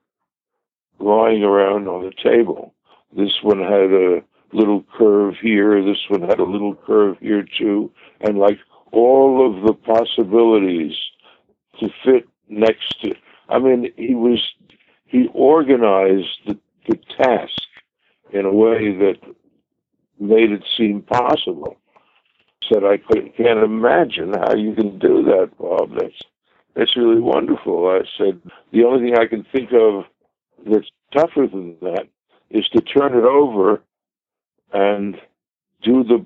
lying 0.99 1.43
around 1.43 1.87
on 1.87 2.03
the 2.03 2.13
table. 2.23 2.73
This 3.15 3.41
one 3.41 3.59
had 3.59 3.91
a 3.91 4.21
little 4.53 4.85
curve 4.97 5.35
here. 5.41 5.83
This 5.83 6.03
one 6.09 6.21
had 6.21 6.39
a 6.39 6.43
little 6.43 6.75
curve 6.75 7.17
here 7.19 7.45
too, 7.57 7.91
and 8.21 8.37
like 8.37 8.59
all 8.91 9.45
of 9.45 9.63
the 9.65 9.73
possibilities 9.73 10.93
to 11.79 11.89
fit 12.03 12.27
next 12.47 13.01
to. 13.01 13.13
I 13.47 13.59
mean, 13.59 13.91
he 13.95 14.15
was 14.15 14.39
he 15.05 15.27
organized 15.33 16.39
the 16.45 16.57
the 16.87 16.97
task 17.17 17.61
in 18.31 18.45
a 18.45 18.53
way 18.53 18.95
that 18.97 19.17
made 20.19 20.51
it 20.51 20.63
seem 20.77 21.01
possible. 21.01 21.77
Said 22.71 22.83
I 22.83 22.97
can't 22.97 23.63
imagine 23.63 24.33
how 24.33 24.55
you 24.55 24.75
can 24.75 24.99
do 24.99 25.23
that, 25.23 25.51
Bob. 25.57 25.91
That's 25.97 26.21
that's 26.75 26.95
really 26.95 27.19
wonderful. 27.19 27.87
I 27.87 28.01
said 28.17 28.41
the 28.71 28.83
only 28.83 29.09
thing 29.09 29.17
I 29.17 29.25
can 29.25 29.45
think 29.51 29.71
of 29.73 30.03
that's 30.65 30.89
tougher 31.13 31.47
than 31.47 31.77
that 31.81 32.07
is 32.49 32.67
to 32.69 32.81
turn 32.81 33.17
it 33.17 33.23
over 33.23 33.81
and 34.73 35.15
do 35.83 36.03
the 36.03 36.25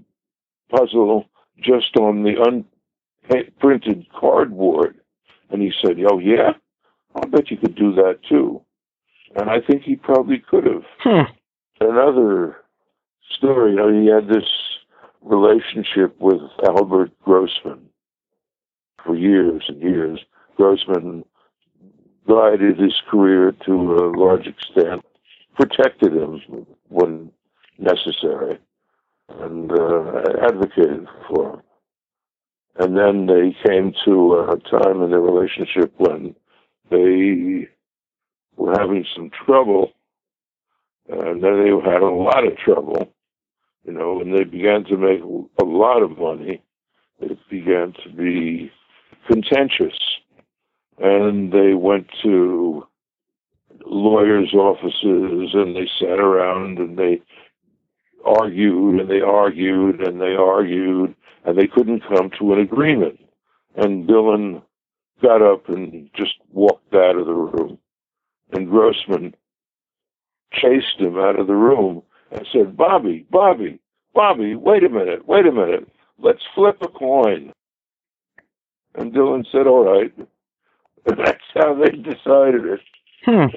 puzzle 0.70 1.26
just 1.62 1.96
on 1.98 2.24
the 2.24 2.66
unprinted 3.30 4.08
cardboard. 4.12 5.00
And 5.50 5.62
he 5.62 5.72
said, 5.82 5.98
"Oh 6.10 6.20
yeah, 6.20 6.54
I'll 7.16 7.30
bet 7.30 7.52
you 7.52 7.58
could 7.58 7.76
do 7.76 7.94
that 7.96 8.20
too." 8.28 8.62
And 9.36 9.50
I 9.50 9.60
think 9.60 9.84
he 9.84 9.96
probably 9.96 10.40
could 10.40 10.66
have. 10.66 10.84
Hmm. 11.00 11.32
Another 11.80 12.58
story, 13.36 13.72
you 13.72 13.78
know, 13.78 13.92
he 13.92 14.08
had 14.08 14.28
this 14.28 14.50
relationship 15.22 16.16
with 16.20 16.42
Albert 16.66 17.12
Grossman 17.24 17.90
for 19.04 19.16
years 19.16 19.64
and 19.68 19.82
years. 19.82 20.20
Grossman 20.56 21.26
guided 22.28 22.78
his 22.80 23.02
career 23.10 23.54
to 23.66 23.72
a 23.72 24.12
large 24.16 24.48
extent, 24.48 25.04
protected 25.56 26.14
him 26.14 26.66
when 26.90 27.32
necessary, 27.78 28.60
and 29.30 29.72
uh, 29.72 30.22
advocated 30.42 31.08
for 31.28 31.54
him. 31.54 31.62
And 32.76 32.98
then 32.98 33.28
they 33.28 33.56
came 33.68 33.94
to 34.06 34.34
a 34.34 34.58
time 34.82 35.04
in 35.04 35.12
their 35.12 35.22
relationship 35.22 35.94
when 35.98 36.36
they 36.90 37.68
were 38.58 38.76
having 38.78 39.06
some 39.16 39.30
trouble, 39.46 39.92
and 41.10 41.44
then 41.44 41.64
they 41.64 41.92
had 41.92 42.02
a 42.02 42.10
lot 42.10 42.46
of 42.46 42.58
trouble, 42.58 43.12
you 43.86 43.94
know, 43.94 44.22
and 44.22 44.34
they 44.34 44.44
began 44.44 44.84
to 44.86 44.98
make 44.98 45.22
a 45.60 45.66
lot 45.66 46.02
of 46.02 46.18
money. 46.18 46.62
It 47.20 47.38
began 47.50 47.94
to 48.04 48.10
be 48.10 48.72
contentious, 49.28 49.98
and 51.00 51.52
they 51.52 51.74
went 51.74 52.08
to 52.24 52.88
lawyers' 53.86 54.54
offices 54.54 55.54
and 55.54 55.76
they 55.76 55.90
sat 56.00 56.20
around 56.20 56.80
and 56.80 56.98
they 56.98 57.22
argued 58.26 59.00
and 59.00 59.10
they 59.10 59.22
argued 59.22 60.02
and 60.02 60.22
they 60.22 60.36
argued 60.36 61.16
and 61.46 61.58
they 61.58 61.68
couldn't 61.68 62.04
come 62.08 62.30
to 62.40 62.54
an 62.54 62.60
agreement. 62.60 63.20
And 63.76 64.08
Dylan 64.08 64.62
got 65.22 65.42
up 65.42 65.68
and 65.70 66.10
just 66.16 66.36
walked 66.52 66.94
out 66.94 67.18
of 67.18 67.26
the 67.26 67.34
room. 67.34 67.78
And 68.54 68.70
Grossman 68.70 69.36
chased 70.54 71.00
him 71.00 71.18
out 71.18 71.40
of 71.40 71.48
the 71.48 71.56
room 71.56 72.04
and 72.32 72.48
said, 72.52 72.78
Bobby, 72.78 73.26
Bobby, 73.32 73.80
Bobby, 74.14 74.56
wait 74.56 74.84
a 74.84 74.90
minute, 74.90 75.28
wait 75.28 75.46
a 75.48 75.52
minute. 75.52 75.88
Let's 76.20 76.44
flip 76.54 76.78
a 76.82 76.88
coin. 76.88 77.52
And 78.96 79.12
Dylan 79.12 79.44
said, 79.52 79.66
all 79.66 79.84
right. 79.84 80.14
And 81.06 81.18
that's 81.26 81.42
how 81.56 81.74
they 81.76 81.92
decided 81.98 82.66
it. 82.66 82.80
Hmm. 83.26 83.56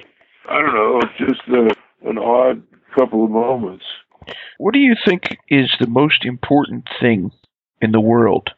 I 0.48 0.60
don't 0.60 0.74
know, 0.74 1.02
just 1.18 1.42
a, 1.48 2.08
an 2.08 2.18
odd 2.18 2.62
couple 2.94 3.24
of 3.24 3.30
moments. 3.30 3.84
What 4.58 4.72
do 4.72 4.80
you 4.80 4.94
think 5.06 5.36
is 5.48 5.70
the 5.78 5.86
most 5.86 6.24
important 6.24 6.88
thing 7.00 7.30
in 7.82 7.92
the 7.92 8.00
world? 8.00 8.50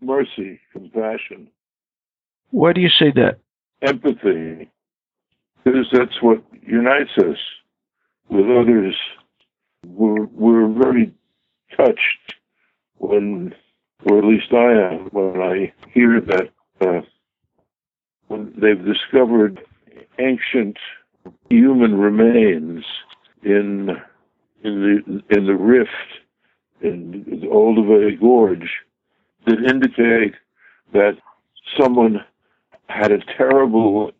Mercy, 0.00 0.60
compassion, 0.72 1.48
Why 2.50 2.72
do 2.72 2.80
you 2.80 2.88
say 2.88 3.10
that? 3.16 3.38
empathy, 3.82 4.68
because 5.68 5.86
that's 5.92 6.22
what 6.22 6.42
unites 6.66 7.10
us 7.18 7.36
with 8.28 8.46
others. 8.46 8.96
We're, 9.86 10.24
we're 10.26 10.68
very 10.68 11.12
touched 11.76 12.34
when, 12.96 13.54
or 14.04 14.18
at 14.18 14.24
least 14.24 14.52
I 14.52 14.94
am, 14.94 15.08
when 15.12 15.42
I 15.42 15.72
hear 15.92 16.20
that 16.20 16.50
uh, 16.80 17.00
when 18.28 18.54
they've 18.56 18.84
discovered 18.84 19.60
ancient 20.18 20.76
human 21.50 21.98
remains 21.98 22.84
in 23.42 23.90
in 24.64 24.80
the 24.82 25.36
in 25.36 25.46
the 25.46 25.54
rift 25.54 25.90
in 26.80 27.24
the 27.24 27.46
Olduvai 27.46 28.18
Gorge 28.18 28.68
that 29.46 29.58
indicate 29.58 30.34
that 30.92 31.16
someone 31.78 32.24
had 32.88 33.12
a 33.12 33.18
terrible 33.36 34.12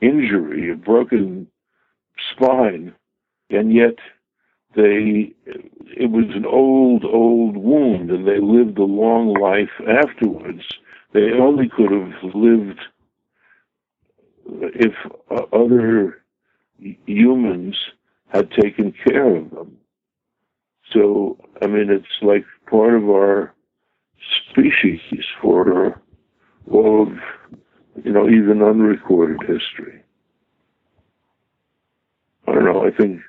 injury, 0.00 0.70
a 0.70 0.76
broken 0.76 1.46
spine, 2.32 2.94
and 3.50 3.72
yet 3.72 3.96
they 4.74 5.34
it 5.46 6.10
was 6.10 6.26
an 6.34 6.44
old 6.44 7.04
old 7.04 7.56
wound 7.56 8.10
and 8.10 8.26
they 8.26 8.38
lived 8.40 8.78
a 8.78 8.84
long 8.84 9.32
life 9.34 9.70
afterwards. 9.88 10.62
They 11.12 11.32
only 11.32 11.68
could 11.68 11.90
have 11.90 12.34
lived 12.34 12.80
if 14.46 14.92
uh, 15.30 15.42
other 15.52 16.22
humans 17.06 17.76
had 18.28 18.50
taken 18.50 18.92
care 19.06 19.36
of 19.36 19.50
them. 19.50 19.78
So 20.92 21.38
i 21.62 21.66
mean 21.66 21.90
it's 21.90 22.22
like 22.22 22.44
part 22.70 22.94
of 22.94 23.04
our 23.04 23.54
species 24.50 25.00
for 25.40 26.00
all 26.70 27.02
of 27.02 27.08
you 28.04 28.12
know 28.12 28.28
even 28.28 28.62
unrecorded 28.62 29.40
history 29.40 30.02
i 32.46 32.52
don't 32.52 32.64
know 32.64 32.86
i 32.86 32.90
think 32.90 33.20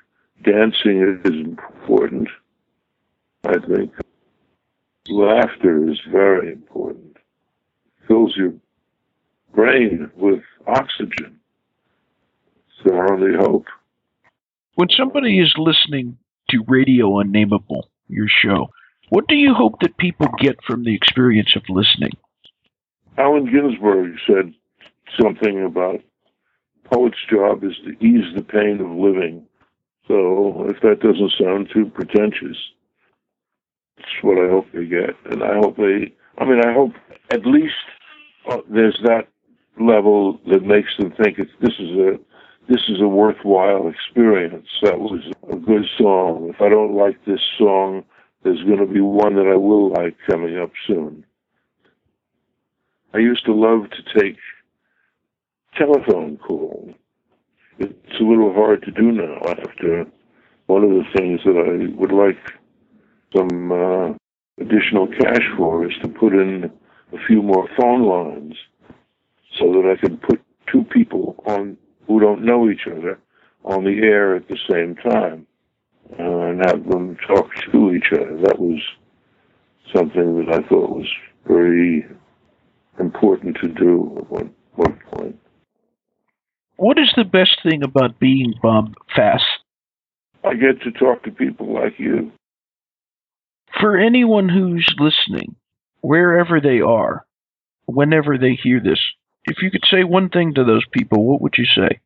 dancing 0.42 1.20
is 1.24 1.32
important. 1.32 2.28
I 3.44 3.54
think 3.66 3.92
laughter 5.08 5.90
is 5.90 5.98
very 6.10 6.52
important. 6.52 7.16
It 7.16 8.08
Fills 8.08 8.34
your 8.36 8.54
brain 9.54 10.10
with 10.16 10.42
oxygen. 10.66 11.38
So 12.82 12.94
I 12.94 13.12
only 13.12 13.36
hope. 13.36 13.66
When 14.74 14.88
somebody 14.90 15.40
is 15.40 15.54
listening 15.58 16.16
to 16.50 16.64
Radio 16.66 17.18
Unnameable, 17.18 17.88
your 18.08 18.28
show, 18.28 18.70
what 19.10 19.26
do 19.28 19.34
you 19.34 19.52
hope 19.52 19.80
that 19.80 19.96
people 19.98 20.28
get 20.38 20.56
from 20.66 20.84
the 20.84 20.94
experience 20.94 21.54
of 21.56 21.62
listening? 21.68 22.12
Allen 23.18 23.44
Ginsberg 23.44 24.16
said 24.26 24.54
something 25.18 25.64
about 25.64 26.00
poet's 26.92 27.18
job 27.30 27.64
is 27.64 27.76
to 27.84 27.90
ease 28.04 28.34
the 28.34 28.42
pain 28.42 28.80
of 28.80 28.90
living. 28.90 29.46
So 30.08 30.66
if 30.68 30.80
that 30.82 31.00
doesn't 31.00 31.32
sound 31.40 31.70
too 31.72 31.86
pretentious, 31.86 32.56
it's 33.96 34.22
what 34.22 34.38
I 34.38 34.50
hope 34.50 34.66
they 34.72 34.86
get. 34.86 35.14
And 35.30 35.42
I 35.42 35.54
hope 35.54 35.76
they, 35.76 36.12
I 36.38 36.44
mean, 36.44 36.60
I 36.64 36.72
hope 36.72 36.92
at 37.30 37.46
least 37.46 37.74
uh, 38.50 38.58
there's 38.68 38.98
that 39.04 39.28
level 39.80 40.40
that 40.50 40.62
makes 40.62 40.96
them 40.98 41.12
think 41.12 41.38
it's, 41.38 41.50
this 41.60 41.74
is 41.78 41.90
a, 41.90 42.18
this 42.68 42.82
is 42.88 43.00
a 43.00 43.08
worthwhile 43.08 43.88
experience. 43.88 44.68
That 44.82 44.98
was 44.98 45.20
a 45.50 45.56
good 45.56 45.86
song. 45.96 46.50
If 46.52 46.60
I 46.60 46.68
don't 46.68 46.94
like 46.94 47.24
this 47.24 47.40
song, 47.58 48.04
there's 48.42 48.62
going 48.64 48.78
to 48.78 48.92
be 48.92 49.00
one 49.00 49.36
that 49.36 49.46
I 49.46 49.56
will 49.56 49.90
like 49.92 50.16
coming 50.28 50.58
up 50.58 50.70
soon. 50.86 51.24
I 53.12 53.18
used 53.18 53.44
to 53.46 53.52
love 53.52 53.90
to 53.90 54.20
take 54.20 54.36
telephone 55.76 56.36
call. 56.38 56.92
it's 57.78 58.20
a 58.20 58.24
little 58.24 58.52
hard 58.52 58.82
to 58.82 58.90
do 58.90 59.12
now 59.12 59.38
after 59.46 60.06
one 60.66 60.84
of 60.84 60.90
the 60.90 61.04
things 61.16 61.40
that 61.44 61.56
I 61.56 61.94
would 61.98 62.12
like 62.12 62.38
some 63.36 63.72
uh, 63.72 64.12
additional 64.60 65.06
cash 65.06 65.42
for 65.56 65.86
is 65.86 65.96
to 66.02 66.08
put 66.08 66.32
in 66.32 66.70
a 67.12 67.26
few 67.26 67.42
more 67.42 67.68
phone 67.76 68.04
lines 68.04 68.54
so 69.58 69.72
that 69.72 69.96
I 69.96 70.00
can 70.00 70.16
put 70.18 70.40
two 70.70 70.84
people 70.84 71.42
on 71.46 71.76
who 72.06 72.20
don't 72.20 72.44
know 72.44 72.68
each 72.68 72.86
other 72.86 73.18
on 73.64 73.84
the 73.84 74.00
air 74.02 74.36
at 74.36 74.48
the 74.48 74.58
same 74.70 74.96
time 74.96 75.46
uh, 76.18 76.22
and 76.22 76.60
have 76.64 76.88
them 76.88 77.16
talk 77.26 77.48
to 77.72 77.92
each 77.92 78.12
other. 78.12 78.36
That 78.42 78.58
was 78.58 78.80
something 79.94 80.44
that 80.44 80.54
I 80.54 80.68
thought 80.68 80.96
was 80.96 81.08
very 81.46 82.06
important 82.98 83.56
to 83.62 83.68
do 83.68 84.14
at 84.18 84.30
one, 84.30 84.54
one 84.74 85.00
point. 85.12 85.39
What 86.80 86.98
is 86.98 87.12
the 87.14 87.24
best 87.24 87.58
thing 87.62 87.82
about 87.82 88.18
being 88.18 88.54
Bob 88.62 88.94
Fass? 89.14 89.42
I 90.42 90.54
get 90.54 90.80
to 90.80 90.90
talk 90.90 91.22
to 91.24 91.30
people 91.30 91.74
like 91.74 91.98
you. 91.98 92.32
For 93.78 93.98
anyone 93.98 94.48
who's 94.48 94.90
listening, 94.98 95.56
wherever 96.00 96.58
they 96.58 96.80
are, 96.80 97.26
whenever 97.84 98.38
they 98.38 98.54
hear 98.54 98.80
this, 98.80 98.98
if 99.44 99.58
you 99.60 99.70
could 99.70 99.84
say 99.90 100.04
one 100.04 100.30
thing 100.30 100.54
to 100.54 100.64
those 100.64 100.86
people, 100.90 101.22
what 101.22 101.42
would 101.42 101.56
you 101.58 101.66
say? 101.66 102.00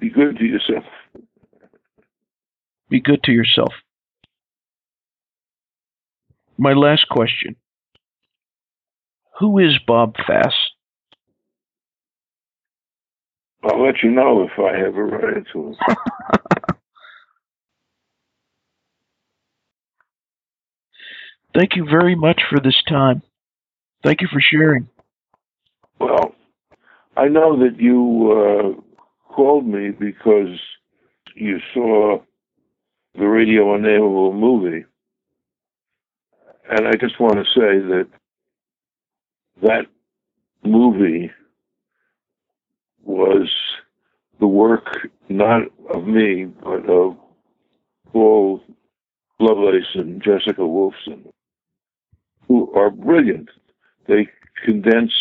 Be 0.00 0.10
good 0.10 0.36
to 0.38 0.44
yourself. 0.44 0.84
Be 2.88 3.00
good 3.00 3.22
to 3.22 3.30
yourself. 3.30 3.72
My 6.58 6.72
last 6.72 7.08
question 7.08 7.54
Who 9.38 9.60
is 9.60 9.78
Bob 9.86 10.16
Fass? 10.26 10.54
I'll 13.64 13.84
let 13.84 14.02
you 14.02 14.10
know 14.10 14.42
if 14.42 14.58
I 14.58 14.80
ever 14.86 15.06
run 15.06 15.36
into 15.38 15.68
him. 15.68 15.76
Thank 21.54 21.76
you 21.76 21.84
very 21.84 22.14
much 22.14 22.42
for 22.48 22.58
this 22.60 22.82
time. 22.88 23.22
Thank 24.02 24.20
you 24.20 24.28
for 24.32 24.40
sharing. 24.40 24.88
Well, 25.98 26.34
I 27.16 27.28
know 27.28 27.58
that 27.58 27.78
you 27.78 28.32
uh, 28.32 29.32
called 29.32 29.66
me 29.66 29.90
because 29.90 30.58
you 31.34 31.60
saw 31.74 32.20
the 33.14 33.26
Radio 33.26 33.74
Unnameable 33.74 34.32
movie. 34.32 34.84
And 36.70 36.88
I 36.88 36.92
just 36.92 37.20
want 37.20 37.34
to 37.34 37.44
say 37.44 37.78
that 37.86 38.08
that 39.62 39.86
movie 40.64 41.30
was 43.04 43.50
the 44.40 44.46
work 44.46 45.08
not 45.28 45.62
of 45.94 46.06
me, 46.06 46.44
but 46.44 46.88
of 46.88 47.16
Paul 48.12 48.62
Lovelace 49.38 49.94
and 49.94 50.22
Jessica 50.22 50.60
Wolfson, 50.60 51.24
who 52.48 52.72
are 52.74 52.90
brilliant. 52.90 53.48
They 54.06 54.28
condensed 54.64 55.14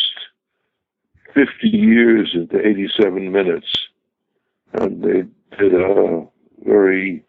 50 1.33 1.67
years 1.67 2.31
into 2.33 2.59
87 2.65 3.31
minutes, 3.31 3.67
and 4.73 5.03
they 5.03 5.23
did 5.57 5.73
a 5.73 6.27
very 6.63 7.23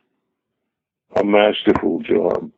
a 1.15 1.25
masterful 1.25 2.01
job. 2.01 2.51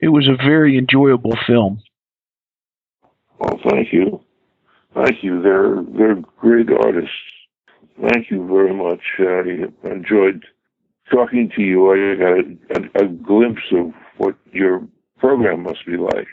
It 0.00 0.08
was 0.08 0.28
a 0.28 0.36
very 0.36 0.78
enjoyable 0.78 1.36
film. 1.46 1.82
Well, 3.38 3.58
thank 3.68 3.92
you. 3.92 4.21
Thank 4.94 5.22
you. 5.22 5.42
They're 5.42 5.82
they're 5.96 6.22
great 6.38 6.68
artists. 6.70 7.10
Thank 8.00 8.30
you 8.30 8.46
very 8.46 8.74
much. 8.74 9.00
I 9.18 9.88
enjoyed 9.88 10.44
talking 11.10 11.50
to 11.56 11.62
you. 11.62 11.90
I 11.92 12.14
got 12.16 12.32
a, 12.38 13.02
a, 13.02 13.04
a 13.04 13.08
glimpse 13.08 13.62
of 13.72 13.92
what 14.18 14.34
your 14.52 14.82
program 15.18 15.62
must 15.62 15.84
be 15.86 15.96
like. 15.96 16.28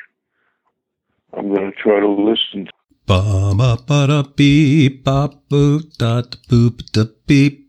I'm 1.34 1.54
going 1.54 1.72
to 1.72 1.78
try 1.78 2.00
to 2.00 2.08
listen. 2.08 2.70
Ba 3.08 3.22
ba 3.58 3.78
ba 3.88 4.08
da 4.08 4.24
beep 4.24 5.04
ba 5.04 5.30
boop 5.50 5.98
da 5.98 6.22
boop 6.50 6.78
da 6.92 7.06
beep 7.28 7.69